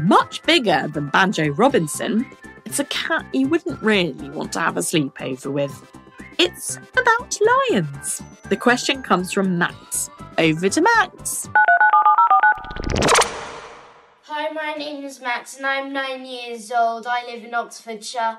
Much 0.00 0.42
bigger 0.42 0.88
than 0.88 1.08
Banjo 1.08 1.48
Robinson, 1.50 2.26
it's 2.64 2.78
a 2.78 2.84
cat 2.84 3.24
you 3.32 3.48
wouldn't 3.48 3.80
really 3.82 4.30
want 4.30 4.52
to 4.52 4.60
have 4.60 4.76
a 4.76 4.80
sleepover 4.80 5.52
with. 5.52 5.90
It's 6.38 6.78
about 6.96 7.38
lions. 7.70 8.22
The 8.48 8.56
question 8.56 9.02
comes 9.02 9.32
from 9.32 9.58
Max. 9.58 10.10
Over 10.38 10.68
to 10.68 10.80
Max. 10.80 11.48
Hi, 14.22 14.50
my 14.52 14.74
name 14.74 15.04
is 15.04 15.20
Max 15.20 15.56
and 15.56 15.66
I'm 15.66 15.92
nine 15.92 16.24
years 16.24 16.72
old. 16.72 17.06
I 17.06 17.26
live 17.26 17.44
in 17.44 17.54
Oxfordshire 17.54 18.38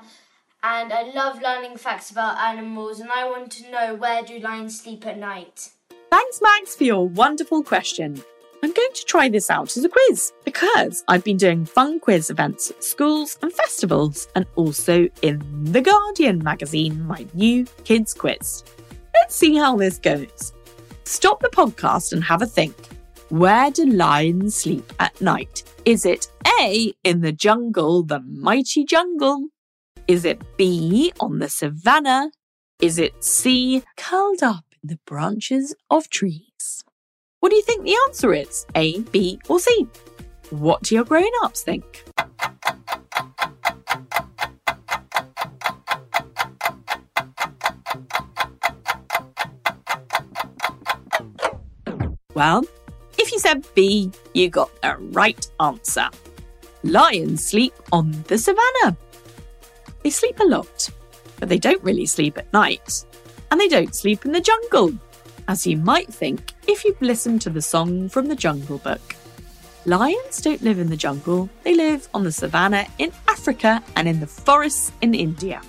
and 0.62 0.92
I 0.92 1.02
love 1.12 1.40
learning 1.42 1.76
facts 1.76 2.10
about 2.10 2.38
animals 2.38 3.00
and 3.00 3.10
I 3.10 3.28
want 3.28 3.52
to 3.52 3.70
know 3.70 3.94
where 3.94 4.22
do 4.22 4.38
lions 4.38 4.80
sleep 4.80 5.06
at 5.06 5.18
night? 5.18 5.70
Thanks, 6.12 6.42
Max, 6.42 6.76
for 6.76 6.84
your 6.84 7.08
wonderful 7.08 7.62
question. 7.62 8.22
I'm 8.62 8.74
going 8.74 8.92
to 8.92 9.04
try 9.06 9.30
this 9.30 9.48
out 9.48 9.74
as 9.78 9.82
a 9.82 9.88
quiz 9.88 10.30
because 10.44 11.02
I've 11.08 11.24
been 11.24 11.38
doing 11.38 11.64
fun 11.64 12.00
quiz 12.00 12.28
events 12.28 12.70
at 12.70 12.84
schools 12.84 13.38
and 13.40 13.50
festivals 13.50 14.28
and 14.34 14.44
also 14.54 15.08
in 15.22 15.40
The 15.72 15.80
Guardian 15.80 16.44
magazine, 16.44 17.02
my 17.06 17.26
new 17.32 17.64
kids 17.84 18.12
quiz. 18.12 18.62
Let's 19.14 19.34
see 19.34 19.56
how 19.56 19.78
this 19.78 19.96
goes. 19.96 20.52
Stop 21.04 21.40
the 21.40 21.48
podcast 21.48 22.12
and 22.12 22.22
have 22.22 22.42
a 22.42 22.46
think. 22.46 22.76
Where 23.30 23.70
do 23.70 23.86
lions 23.86 24.54
sleep 24.54 24.92
at 25.00 25.18
night? 25.22 25.62
Is 25.86 26.04
it 26.04 26.28
A, 26.60 26.92
in 27.04 27.22
the 27.22 27.32
jungle, 27.32 28.02
the 28.02 28.20
mighty 28.20 28.84
jungle? 28.84 29.46
Is 30.08 30.26
it 30.26 30.42
B, 30.58 31.10
on 31.20 31.38
the 31.38 31.48
savannah? 31.48 32.30
Is 32.82 32.98
it 32.98 33.24
C, 33.24 33.82
curled 33.96 34.42
up 34.42 34.66
the 34.82 34.98
branches 35.06 35.74
of 35.90 36.10
trees? 36.10 36.82
What 37.40 37.50
do 37.50 37.56
you 37.56 37.62
think 37.62 37.84
the 37.84 37.96
answer 38.08 38.34
is? 38.34 38.66
A, 38.74 39.00
B, 39.00 39.38
or 39.48 39.60
C? 39.60 39.86
What 40.50 40.82
do 40.82 40.94
your 40.94 41.04
grown 41.04 41.30
ups 41.42 41.62
think? 41.62 42.04
Well, 52.34 52.64
if 53.18 53.30
you 53.30 53.38
said 53.38 53.66
B, 53.74 54.10
you 54.34 54.48
got 54.48 54.70
the 54.82 54.96
right 54.98 55.46
answer. 55.60 56.08
Lions 56.82 57.46
sleep 57.46 57.74
on 57.92 58.10
the 58.26 58.38
savannah. 58.38 58.96
They 60.02 60.10
sleep 60.10 60.40
a 60.40 60.44
lot, 60.44 60.90
but 61.38 61.48
they 61.48 61.58
don't 61.58 61.82
really 61.84 62.06
sleep 62.06 62.36
at 62.38 62.52
night. 62.52 63.04
And 63.52 63.60
they 63.60 63.68
don't 63.68 63.94
sleep 63.94 64.24
in 64.24 64.32
the 64.32 64.40
jungle, 64.40 64.94
as 65.46 65.66
you 65.66 65.76
might 65.76 66.08
think 66.08 66.54
if 66.66 66.86
you've 66.86 67.02
listened 67.02 67.42
to 67.42 67.50
the 67.50 67.60
song 67.60 68.08
from 68.08 68.26
the 68.26 68.34
Jungle 68.34 68.78
Book. 68.78 69.14
Lions 69.84 70.40
don't 70.40 70.62
live 70.62 70.78
in 70.78 70.88
the 70.88 70.96
jungle, 70.96 71.50
they 71.62 71.74
live 71.74 72.08
on 72.14 72.24
the 72.24 72.32
savannah 72.32 72.86
in 72.98 73.12
Africa 73.28 73.84
and 73.94 74.08
in 74.08 74.20
the 74.20 74.26
forests 74.26 74.90
in 75.02 75.14
India. 75.14 75.60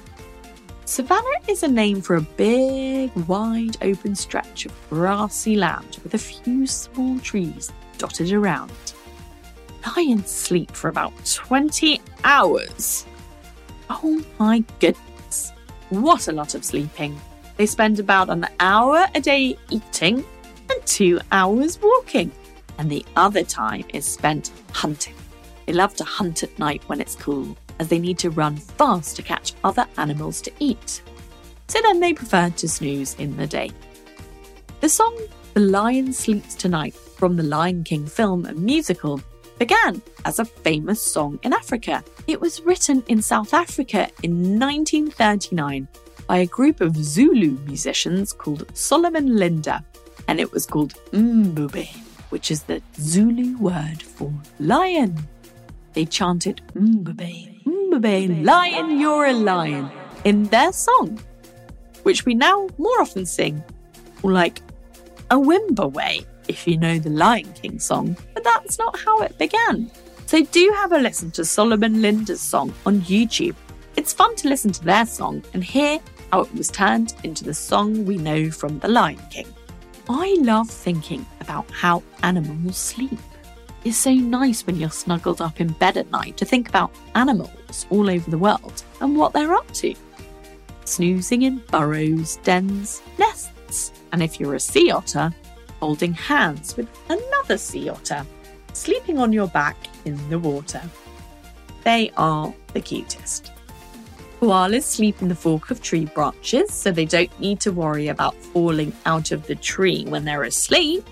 Savannah 0.86 1.42
is 1.50 1.64
a 1.64 1.68
name 1.68 2.00
for 2.02 2.16
a 2.16 2.22
big, 2.22 3.12
wide 3.28 3.76
open 3.82 4.16
stretch 4.16 4.66
of 4.66 4.90
grassy 4.90 5.58
land 5.58 5.98
with 6.06 6.14
a 6.14 6.18
few 6.18 6.66
small 6.66 7.20
trees 7.20 7.70
dotted 7.98 8.32
around. 8.32 8.72
Lions 9.98 10.32
sleep 10.32 10.72
for 10.72 10.88
about 10.88 11.12
20 11.26 12.00
hours. 12.24 13.06
Oh 13.90 14.24
my 14.40 14.64
goodness, 14.80 15.52
what 15.90 16.30
a 16.30 16.32
lot 16.32 16.56
of 16.56 16.64
sleeping! 16.64 17.20
They 17.58 17.66
spend 17.66 18.00
about 18.00 18.30
an 18.30 18.48
hour 18.60 19.08
a 19.14 19.22
day 19.22 19.58
eating 19.70 20.26
and 20.70 20.86
two 20.86 21.20
hours 21.32 21.80
walking, 21.82 22.32
and 22.78 22.90
the 22.90 23.06
other 23.16 23.44
time 23.44 23.84
is 23.94 24.06
spent 24.06 24.52
hunting. 24.72 25.16
They 25.66 25.74
love 25.74 25.96
to 25.96 26.04
hunt 26.04 26.44
at 26.44 26.58
night 26.58 26.84
when 26.88 27.00
it's 27.00 27.16
cool, 27.16 27.56
as 27.80 27.90
they 27.90 28.00
need 28.00 28.18
to 28.20 28.32
run 28.32 28.58
fast 28.58 29.16
to 29.18 29.22
catch 29.22 29.54
other 29.64 29.86
animals 29.98 30.42
to 30.42 30.52
eat. 30.60 31.02
So 31.68 31.80
then 31.82 32.00
they 32.00 32.14
prefer 32.14 32.50
to 32.50 32.68
snooze 32.68 33.16
in 33.16 33.38
the 33.38 33.48
day. 33.48 33.72
The 34.82 34.90
song 34.90 35.18
The 35.54 35.62
Lion 35.62 36.12
Sleeps 36.12 36.56
Tonight 36.56 36.94
from 36.94 37.36
the 37.38 37.44
Lion 37.44 37.84
King 37.84 38.06
film 38.06 38.46
and 38.46 38.60
musical 38.60 39.22
began 39.60 40.02
as 40.26 40.40
a 40.40 40.46
famous 40.46 41.02
song 41.02 41.40
in 41.44 41.54
Africa. 41.54 42.04
It 42.28 42.42
was 42.42 42.62
written 42.62 43.04
in 43.08 43.22
South 43.22 43.54
Africa 43.54 44.10
in 44.24 44.60
1939 44.60 45.88
by 46.28 46.38
a 46.38 46.46
group 46.46 46.82
of 46.82 46.96
Zulu 46.96 47.58
musicians 47.66 48.34
called 48.34 48.66
Solomon 48.76 49.36
Linda, 49.38 49.84
and 50.28 50.40
it 50.40 50.52
was 50.52 50.66
called 50.66 50.94
Mbube, 51.12 51.88
which 52.30 52.52
is 52.52 52.64
the 52.64 52.82
Zulu 52.96 53.58
word 53.58 54.02
for 54.02 54.34
lion. 54.60 55.18
They 55.94 56.06
chanted 56.06 56.62
Mbube, 56.74 57.64
Mbube, 57.66 58.46
lion, 58.46 59.00
you're 59.00 59.26
a 59.26 59.34
lion, 59.34 59.92
in 60.24 60.46
their 60.46 60.72
song, 60.72 61.20
which 62.04 62.26
we 62.26 62.34
now 62.34 62.68
more 62.78 63.02
often 63.02 63.26
sing, 63.26 63.64
like 64.24 64.62
a 65.30 65.36
wimoweh, 65.36 66.26
if 66.48 66.68
you 66.68 66.78
know 66.78 67.00
the 67.00 67.10
Lion 67.10 67.52
King 67.54 67.80
song, 67.80 68.18
but 68.34 68.44
that's 68.44 68.78
not 68.78 68.98
how 69.00 69.20
it 69.22 69.38
began. 69.38 69.90
So 70.26 70.44
do 70.44 70.72
have 70.78 70.92
a 70.92 70.98
listen 70.98 71.32
to 71.32 71.46
Solomon 71.46 72.02
Linda's 72.02 72.42
song 72.42 72.74
on 72.86 73.02
YouTube. 73.02 73.56
It's 73.96 74.12
fun 74.12 74.36
to 74.38 74.50
listen 74.50 74.72
to 74.72 74.84
their 74.84 75.06
song 75.06 75.44
and 75.54 75.64
hear 75.64 76.00
how 76.32 76.42
it 76.42 76.54
was 76.56 76.70
turned 76.70 77.14
into 77.24 77.44
the 77.44 77.54
song 77.54 78.06
we 78.06 78.18
know 78.18 78.50
from 78.50 78.80
The 78.80 78.88
Lion 78.88 79.22
King. 79.30 79.48
I 80.10 80.36
love 80.40 80.70
thinking 80.70 81.26
about 81.40 81.70
how 81.70 82.02
animals 82.24 82.76
sleep. 82.76 83.20
It's 83.86 83.98
so 83.98 84.12
nice 84.12 84.66
when 84.66 84.78
you're 84.78 84.90
snuggled 84.90 85.42
up 85.42 85.62
in 85.62 85.74
bed 85.74 85.98
at 85.98 86.10
night 86.10 86.38
to 86.38 86.46
think 86.46 86.70
about 86.70 86.92
animals 87.14 87.86
all 87.92 88.10
over 88.10 88.32
the 88.32 88.38
world 88.38 88.84
and 89.00 89.16
what 89.16 89.32
they're 89.32 89.54
up 89.54 89.72
to. 89.74 89.94
Snoozing 90.86 91.44
in 91.44 91.60
burrows, 91.72 92.38
dens, 92.38 93.02
nests, 93.20 93.94
and 94.12 94.24
if 94.24 94.40
you're 94.40 94.56
a 94.56 94.60
sea 94.60 94.92
otter, 94.92 95.32
holding 95.80 96.14
hands 96.14 96.76
with 96.76 96.90
another 97.10 97.58
sea 97.58 97.90
otter, 97.90 98.26
sleeping 98.74 99.20
on 99.20 99.32
your 99.32 99.48
back 99.48 99.78
in 100.06 100.18
the 100.30 100.40
water. 100.40 100.82
They 101.84 102.12
are 102.18 102.54
the 102.74 102.82
cutest. 102.82 103.53
Koalas 104.44 104.84
sleep 104.84 105.22
in 105.22 105.30
the 105.30 105.36
fork 105.36 105.72
of 105.72 105.82
tree 105.82 106.04
branches 106.04 106.74
so 106.74 106.92
they 106.92 107.06
don't 107.06 107.40
need 107.40 107.62
to 107.62 107.72
worry 107.72 108.10
about 108.10 108.36
falling 108.36 108.92
out 109.06 109.32
of 109.32 109.48
the 109.48 109.56
tree 109.56 110.04
when 110.04 110.26
they're 110.26 110.44
asleep. 110.44 111.08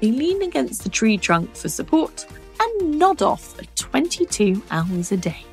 They 0.00 0.12
lean 0.12 0.40
against 0.40 0.84
the 0.84 0.88
tree 0.88 1.18
trunk 1.18 1.56
for 1.56 1.68
support 1.68 2.24
and 2.60 2.96
nod 2.96 3.22
off 3.22 3.58
at 3.58 3.74
22 3.74 4.62
hours 4.70 5.10
a 5.10 5.16
day. 5.16 5.44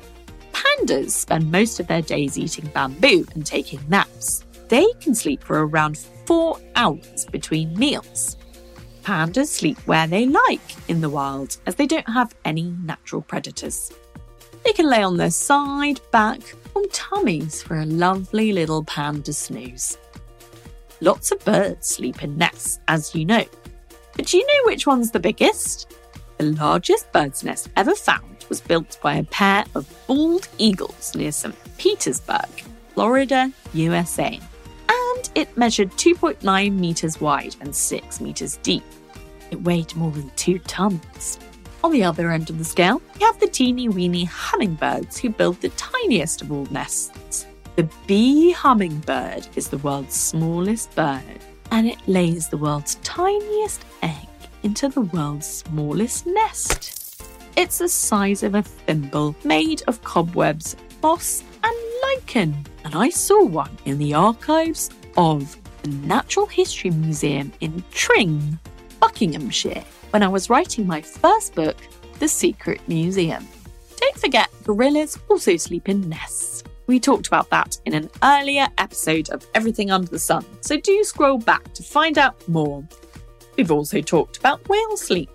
Pandas 0.52 1.10
spend 1.10 1.50
most 1.50 1.80
of 1.80 1.88
their 1.88 2.02
days 2.02 2.38
eating 2.38 2.66
bamboo 2.66 3.26
and 3.34 3.44
taking 3.44 3.80
naps. 3.88 4.44
They 4.68 4.86
can 5.00 5.16
sleep 5.16 5.42
for 5.42 5.66
around 5.66 5.98
four 5.98 6.60
hours 6.76 7.26
between 7.32 7.76
meals. 7.76 8.36
Pandas 9.02 9.48
sleep 9.48 9.78
where 9.88 10.06
they 10.06 10.26
like 10.26 10.88
in 10.88 11.00
the 11.00 11.10
wild 11.10 11.56
as 11.66 11.74
they 11.74 11.86
don't 11.86 12.08
have 12.08 12.32
any 12.44 12.76
natural 12.84 13.22
predators. 13.22 13.90
They 14.64 14.72
can 14.72 14.88
lay 14.88 15.02
on 15.02 15.16
their 15.16 15.32
side, 15.32 16.00
back, 16.12 16.40
or 16.74 16.86
tummies 16.92 17.62
for 17.62 17.78
a 17.78 17.86
lovely 17.86 18.52
little 18.52 18.84
panda 18.84 19.32
snooze. 19.32 19.98
Lots 21.00 21.32
of 21.32 21.44
birds 21.44 21.86
sleep 21.88 22.22
in 22.22 22.36
nests, 22.36 22.78
as 22.88 23.14
you 23.14 23.24
know. 23.24 23.44
But 24.14 24.26
do 24.26 24.36
you 24.36 24.46
know 24.46 24.66
which 24.66 24.86
one's 24.86 25.10
the 25.10 25.18
biggest? 25.18 25.94
The 26.38 26.52
largest 26.52 27.10
bird's 27.12 27.42
nest 27.44 27.70
ever 27.76 27.94
found 27.94 28.44
was 28.48 28.60
built 28.60 28.98
by 29.02 29.14
a 29.14 29.24
pair 29.24 29.64
of 29.74 29.92
bald 30.06 30.48
eagles 30.58 31.14
near 31.14 31.32
St. 31.32 31.56
Petersburg, 31.78 32.48
Florida, 32.94 33.52
USA. 33.72 34.38
And 34.88 35.30
it 35.34 35.56
measured 35.56 35.90
2.9 35.92 36.78
metres 36.78 37.20
wide 37.20 37.56
and 37.60 37.74
6 37.74 38.20
metres 38.20 38.58
deep. 38.58 38.84
It 39.50 39.62
weighed 39.62 39.94
more 39.96 40.10
than 40.10 40.30
two 40.36 40.58
tons. 40.60 41.38
On 41.84 41.90
the 41.90 42.04
other 42.04 42.30
end 42.30 42.48
of 42.48 42.58
the 42.58 42.64
scale, 42.64 43.02
we 43.14 43.24
have 43.24 43.40
the 43.40 43.48
teeny 43.48 43.88
weeny 43.88 44.24
hummingbirds 44.24 45.18
who 45.18 45.30
build 45.30 45.60
the 45.60 45.68
tiniest 45.70 46.40
of 46.40 46.52
all 46.52 46.66
nests. 46.66 47.46
The 47.74 47.88
bee 48.06 48.52
hummingbird 48.52 49.48
is 49.56 49.68
the 49.68 49.78
world's 49.78 50.14
smallest 50.14 50.94
bird, 50.94 51.40
and 51.72 51.88
it 51.88 51.98
lays 52.06 52.48
the 52.48 52.56
world's 52.56 52.94
tiniest 53.02 53.84
egg 54.02 54.28
into 54.62 54.90
the 54.90 55.00
world's 55.00 55.46
smallest 55.46 56.24
nest. 56.24 57.24
It's 57.56 57.78
the 57.78 57.88
size 57.88 58.44
of 58.44 58.54
a 58.54 58.62
thimble 58.62 59.34
made 59.42 59.82
of 59.88 60.04
cobwebs, 60.04 60.76
moss, 61.02 61.42
and 61.64 61.76
lichen, 62.02 62.64
and 62.84 62.94
I 62.94 63.10
saw 63.10 63.44
one 63.44 63.76
in 63.86 63.98
the 63.98 64.14
archives 64.14 64.88
of 65.16 65.56
the 65.82 65.88
Natural 65.88 66.46
History 66.46 66.90
Museum 66.90 67.52
in 67.60 67.82
Tring, 67.90 68.56
Buckinghamshire 69.00 69.84
when 70.12 70.22
I 70.22 70.28
was 70.28 70.50
writing 70.50 70.86
my 70.86 71.00
first 71.00 71.54
book, 71.54 71.76
The 72.18 72.28
Secret 72.28 72.86
Museum. 72.86 73.48
Don't 73.98 74.18
forget, 74.18 74.50
gorillas 74.62 75.18
also 75.30 75.56
sleep 75.56 75.88
in 75.88 76.06
nests. 76.06 76.64
We 76.86 77.00
talked 77.00 77.28
about 77.28 77.48
that 77.48 77.78
in 77.86 77.94
an 77.94 78.10
earlier 78.22 78.68
episode 78.76 79.30
of 79.30 79.46
Everything 79.54 79.90
Under 79.90 80.08
the 80.08 80.18
Sun, 80.18 80.44
so 80.60 80.78
do 80.78 81.02
scroll 81.02 81.38
back 81.38 81.72
to 81.72 81.82
find 81.82 82.18
out 82.18 82.46
more. 82.46 82.86
We've 83.56 83.70
also 83.70 84.02
talked 84.02 84.36
about 84.36 84.68
whale 84.68 84.98
sleep. 84.98 85.30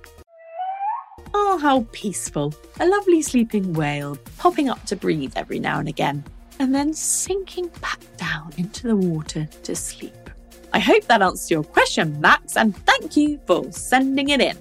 Oh, 1.34 1.58
how 1.58 1.88
peaceful. 1.92 2.54
A 2.80 2.86
lovely 2.86 3.24
sleeping 3.24 3.74
whale 3.74 4.16
popping 4.38 4.70
up 4.70 4.86
to 4.86 4.96
breathe 4.96 5.34
every 5.36 5.60
now 5.60 5.80
and 5.80 5.90
again, 5.90 6.24
and 6.60 6.74
then 6.74 6.94
sinking 6.94 7.70
back 7.82 8.02
down 8.18 8.54
into 8.58 8.88
the 8.88 8.96
water 8.96 9.50
to 9.64 9.76
sleep. 9.76 10.27
I 10.74 10.80
hope 10.80 11.06
that 11.06 11.22
answers 11.22 11.50
your 11.50 11.64
question, 11.64 12.20
Max, 12.20 12.58
and 12.58 12.76
thank 12.86 13.16
you 13.16 13.40
for 13.46 13.72
sending 13.72 14.30
it 14.30 14.42
in. 14.42 14.58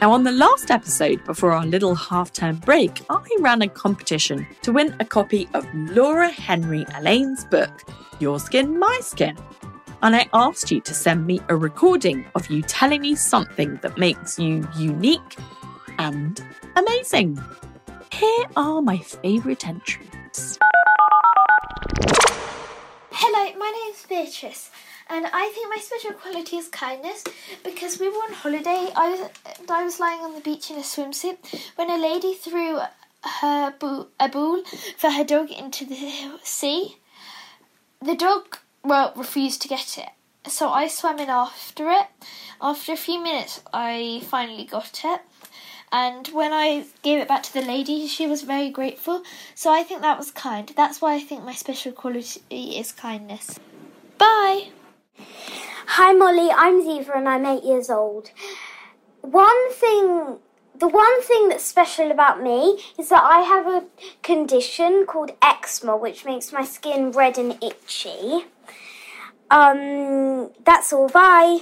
Now, 0.00 0.12
on 0.12 0.24
the 0.24 0.32
last 0.32 0.70
episode 0.70 1.24
before 1.24 1.52
our 1.52 1.64
little 1.64 1.94
half 1.94 2.30
term 2.32 2.56
break, 2.56 3.00
I 3.08 3.24
ran 3.40 3.62
a 3.62 3.68
competition 3.68 4.46
to 4.62 4.72
win 4.72 4.94
a 5.00 5.04
copy 5.06 5.48
of 5.54 5.66
Laura 5.74 6.28
Henry 6.28 6.84
Allain's 6.96 7.46
book, 7.46 7.82
Your 8.20 8.38
Skin, 8.38 8.78
My 8.78 9.00
Skin. 9.02 9.36
And 10.02 10.14
I 10.14 10.28
asked 10.34 10.70
you 10.70 10.82
to 10.82 10.92
send 10.92 11.26
me 11.26 11.40
a 11.48 11.56
recording 11.56 12.26
of 12.34 12.50
you 12.50 12.60
telling 12.60 13.00
me 13.00 13.14
something 13.14 13.76
that 13.76 13.96
makes 13.96 14.38
you 14.38 14.68
unique 14.76 15.38
and 15.98 16.44
amazing. 16.76 17.42
Here 18.12 18.44
are 18.54 18.82
my 18.82 18.98
favourite 18.98 19.66
entries. 19.66 20.58
Hello, 23.18 23.50
my 23.58 23.70
name 23.70 23.94
is 23.94 24.04
Beatrice, 24.06 24.70
and 25.08 25.26
I 25.32 25.48
think 25.48 25.70
my 25.70 25.80
special 25.80 26.12
quality 26.12 26.58
is 26.58 26.68
kindness 26.68 27.24
because 27.64 27.98
we 27.98 28.10
were 28.10 28.24
on 28.28 28.34
holiday. 28.34 28.90
I 28.94 29.08
was 29.08 29.30
I 29.70 29.84
was 29.84 29.98
lying 29.98 30.20
on 30.20 30.34
the 30.34 30.42
beach 30.42 30.70
in 30.70 30.76
a 30.76 30.80
swimsuit 30.80 31.38
when 31.76 31.88
a 31.88 31.96
lady 31.96 32.34
threw 32.34 32.78
her 33.40 33.70
boo, 33.78 34.08
a 34.20 34.28
ball 34.28 34.62
for 34.98 35.10
her 35.10 35.24
dog 35.24 35.50
into 35.50 35.86
the 35.86 36.38
sea. 36.42 36.98
The 38.02 38.16
dog 38.16 38.58
well 38.84 39.14
refused 39.16 39.62
to 39.62 39.68
get 39.68 39.96
it, 39.96 40.50
so 40.50 40.68
I 40.68 40.86
swam 40.86 41.18
in 41.18 41.30
after 41.30 41.88
it. 41.88 42.08
After 42.60 42.92
a 42.92 42.98
few 42.98 43.18
minutes, 43.18 43.62
I 43.72 44.20
finally 44.24 44.66
got 44.66 45.00
it. 45.04 45.22
And 45.92 46.28
when 46.28 46.52
I 46.52 46.86
gave 47.02 47.20
it 47.20 47.28
back 47.28 47.42
to 47.44 47.52
the 47.52 47.62
lady, 47.62 48.06
she 48.06 48.26
was 48.26 48.42
very 48.42 48.70
grateful. 48.70 49.22
So 49.54 49.72
I 49.72 49.82
think 49.82 50.02
that 50.02 50.18
was 50.18 50.30
kind. 50.30 50.72
That's 50.76 51.00
why 51.00 51.14
I 51.14 51.20
think 51.20 51.44
my 51.44 51.54
special 51.54 51.92
quality 51.92 52.40
is 52.50 52.92
kindness. 52.92 53.58
Bye. 54.18 54.68
Hi 55.88 56.12
Molly, 56.12 56.50
I'm 56.50 56.82
Ziva 56.82 57.16
and 57.16 57.28
I'm 57.28 57.46
eight 57.46 57.62
years 57.62 57.88
old. 57.88 58.30
One 59.20 59.72
thing 59.72 60.38
the 60.78 60.88
one 60.88 61.22
thing 61.22 61.48
that's 61.48 61.64
special 61.64 62.10
about 62.10 62.42
me 62.42 62.82
is 62.98 63.08
that 63.08 63.22
I 63.22 63.40
have 63.40 63.66
a 63.66 63.84
condition 64.22 65.06
called 65.06 65.30
eczema, 65.40 65.96
which 65.96 66.24
makes 66.24 66.52
my 66.52 66.64
skin 66.64 67.12
red 67.12 67.38
and 67.38 67.56
itchy. 67.62 68.46
Um, 69.50 70.50
that's 70.64 70.92
all. 70.92 71.08
Bye. 71.08 71.60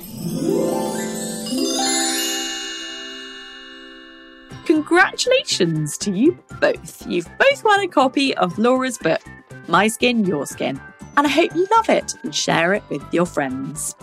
Congratulations 4.64 5.98
to 5.98 6.10
you 6.10 6.38
both. 6.60 7.06
You've 7.06 7.28
both 7.38 7.64
won 7.64 7.80
a 7.80 7.88
copy 7.88 8.34
of 8.36 8.58
Laura's 8.58 8.96
book, 8.96 9.20
My 9.68 9.88
Skin, 9.88 10.24
Your 10.24 10.46
Skin, 10.46 10.80
and 11.16 11.26
I 11.26 11.30
hope 11.30 11.54
you 11.54 11.66
love 11.76 11.90
it 11.90 12.14
and 12.22 12.34
share 12.34 12.72
it 12.72 12.82
with 12.88 13.02
your 13.12 13.26
friends. 13.26 13.94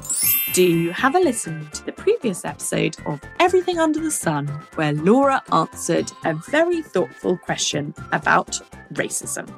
Do 0.54 0.92
have 0.92 1.16
a 1.16 1.20
listen 1.20 1.68
to 1.72 1.86
the 1.86 1.92
previous 1.92 2.46
episode 2.46 2.96
of 3.06 3.20
Everything 3.40 3.80
Under 3.80 4.00
the 4.00 4.12
Sun, 4.12 4.48
where 4.76 4.94
Laura 4.94 5.42
answered 5.52 6.12
a 6.26 6.36
very 6.36 6.82
thoughtful 6.82 7.38
question 7.38 7.94
about 8.12 8.60
racism. 8.94 9.50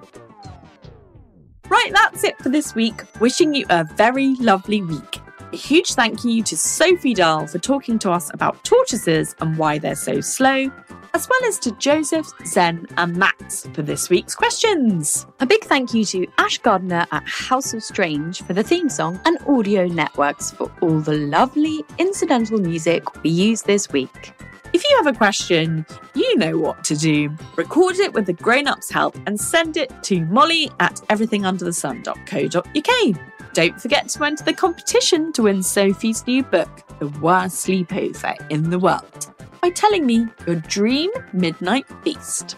Right, 1.69 1.91
that's 1.91 2.23
it 2.23 2.37
for 2.39 2.49
this 2.49 2.75
week. 2.75 3.03
Wishing 3.19 3.53
you 3.53 3.65
a 3.69 3.83
very 3.83 4.35
lovely 4.35 4.81
week. 4.81 5.12
A 5.53 5.55
huge 5.55 5.93
thank 5.93 6.25
you 6.25 6.41
to 6.41 6.57
Sophie 6.57 7.13
Dahl 7.13 7.45
for 7.45 7.59
talking 7.59 7.99
to 7.99 8.09
us 8.09 8.31
about 8.33 8.63
tortoises 8.63 9.35
and 9.39 9.55
why 9.55 9.77
they're 9.77 9.93
so 9.93 10.19
slow, 10.19 10.71
as 11.13 11.29
well 11.29 11.47
as 11.47 11.59
to 11.59 11.71
Joseph, 11.73 12.25
Zen, 12.43 12.87
and 12.97 13.15
Max 13.15 13.67
for 13.71 13.83
this 13.83 14.09
week's 14.09 14.33
questions. 14.33 15.27
A 15.41 15.45
big 15.45 15.63
thank 15.65 15.93
you 15.93 16.05
to 16.05 16.25
Ash 16.39 16.57
Gardner 16.57 17.05
at 17.11 17.29
House 17.29 17.75
of 17.75 17.83
Strange 17.83 18.41
for 18.41 18.53
the 18.53 18.63
theme 18.63 18.89
song 18.89 19.21
and 19.25 19.37
Audio 19.47 19.85
Networks 19.85 20.49
for 20.49 20.71
all 20.81 20.99
the 20.99 21.17
lovely 21.17 21.85
incidental 21.99 22.57
music 22.57 23.03
we 23.21 23.29
used 23.29 23.67
this 23.67 23.87
week. 23.89 24.33
If 24.73 24.83
you 24.89 24.97
have 25.03 25.13
a 25.13 25.15
question, 25.15 25.85
you 26.15 26.35
know 26.35 26.57
what 26.57 26.83
to 26.85 26.95
do. 26.95 27.29
Record 27.57 27.97
it 27.97 28.11
with 28.11 28.25
the 28.25 28.33
grown 28.33 28.67
ups' 28.67 28.89
help 28.89 29.15
and 29.27 29.39
send 29.39 29.77
it 29.77 29.91
to 30.05 30.25
molly 30.25 30.71
at 30.79 30.95
everythingunderthesun.co.uk. 31.09 33.32
Don't 33.53 33.79
forget 33.79 34.09
to 34.09 34.23
enter 34.23 34.43
the 34.43 34.53
competition 34.53 35.31
to 35.33 35.43
win 35.43 35.61
Sophie's 35.61 36.25
new 36.25 36.41
book, 36.41 36.69
The 36.97 37.07
Worst 37.19 37.67
Sleepover 37.67 38.35
in 38.49 38.71
the 38.71 38.79
World, 38.79 39.27
by 39.61 39.69
telling 39.69 40.07
me 40.07 40.25
your 40.47 40.55
dream 40.55 41.11
midnight 41.33 41.85
feast. 42.03 42.57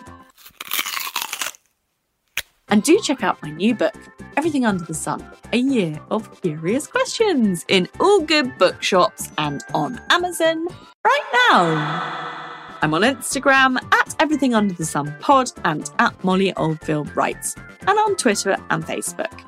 And 2.69 2.81
do 2.81 2.97
check 3.03 3.23
out 3.23 3.43
my 3.43 3.51
new 3.51 3.75
book, 3.75 3.93
Everything 4.38 4.65
Under 4.65 4.86
the 4.86 4.93
Sun 4.93 5.29
A 5.51 5.58
Year 5.58 5.99
of 6.12 6.41
Curious 6.41 6.88
Questions, 6.88 7.65
in 7.67 7.89
all 7.99 8.21
good 8.21 8.58
bookshops 8.58 9.34
and 9.38 9.62
on 9.73 9.99
Amazon 10.12 10.65
right 11.03 11.49
now. 11.49 12.77
I'm 12.81 12.93
on 12.93 13.01
Instagram 13.01 13.84
at 13.93 14.15
Everything 14.19 14.53
Under 14.53 14.73
the 14.73 14.86
Sun 14.86 15.13
Pod 15.19 15.51
and 15.65 15.91
at 15.99 16.23
Molly 16.23 16.53
Oldfield 16.55 17.13
Writes, 17.17 17.55
and 17.81 17.99
on 17.99 18.15
Twitter 18.15 18.55
and 18.69 18.81
Facebook. 18.86 19.41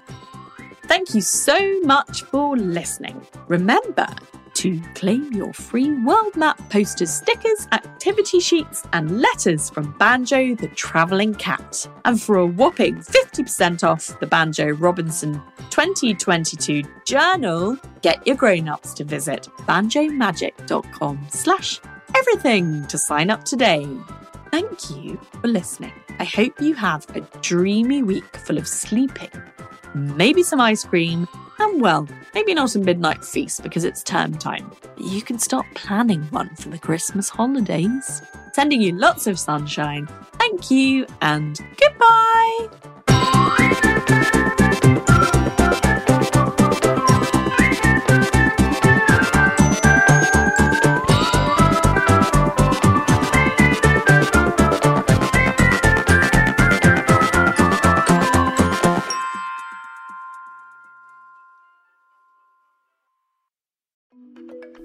Thank 0.87 1.13
you 1.13 1.21
so 1.21 1.79
much 1.81 2.23
for 2.23 2.55
listening. 2.57 3.21
Remember 3.47 4.07
to 4.55 4.81
claim 4.95 5.31
your 5.33 5.53
free 5.53 5.91
world 6.03 6.35
map 6.35 6.57
posters, 6.69 7.13
stickers, 7.13 7.67
activity 7.73 8.39
sheets, 8.39 8.83
and 8.93 9.21
letters 9.21 9.69
from 9.69 9.95
Banjo 9.99 10.55
the 10.55 10.67
Travelling 10.69 11.35
Cat. 11.35 11.87
And 12.05 12.19
for 12.19 12.37
a 12.37 12.45
whopping 12.45 12.95
50% 12.95 13.83
off 13.83 14.19
the 14.19 14.25
Banjo 14.25 14.69
Robinson 14.69 15.33
2022 15.69 16.81
journal, 17.05 17.77
get 18.01 18.25
your 18.25 18.35
grown-ups 18.35 18.95
to 18.95 19.03
visit 19.03 19.47
banjomagic.com 19.67 21.27
slash 21.29 21.79
everything 22.15 22.87
to 22.87 22.97
sign 22.97 23.29
up 23.29 23.43
today. 23.43 23.85
Thank 24.49 24.89
you 24.89 25.19
for 25.39 25.49
listening. 25.49 25.93
I 26.17 26.23
hope 26.23 26.59
you 26.59 26.73
have 26.73 27.05
a 27.15 27.21
dreamy 27.41 28.01
week 28.01 28.37
full 28.37 28.57
of 28.57 28.67
sleeping, 28.67 29.29
maybe 29.97 30.43
some 30.43 30.61
ice 30.61 30.83
cream, 30.83 31.27
and 31.59 31.81
well, 31.81 32.07
maybe 32.33 32.53
not 32.53 32.75
a 32.75 32.79
midnight 32.79 33.25
feast 33.25 33.63
because 33.63 33.83
it's 33.83 34.03
term 34.03 34.37
time, 34.37 34.71
but 34.81 34.97
you 35.01 35.21
can 35.21 35.39
start 35.39 35.65
planning 35.75 36.21
one 36.25 36.53
for 36.55 36.69
the 36.69 36.77
Christmas 36.77 37.29
holidays. 37.29 38.21
Sending 38.53 38.81
you 38.81 38.93
lots 38.93 39.27
of 39.27 39.39
sunshine. 39.39 40.07
Thank 40.33 40.71
you 40.71 41.05
and 41.21 41.59
goodbye. 41.77 42.67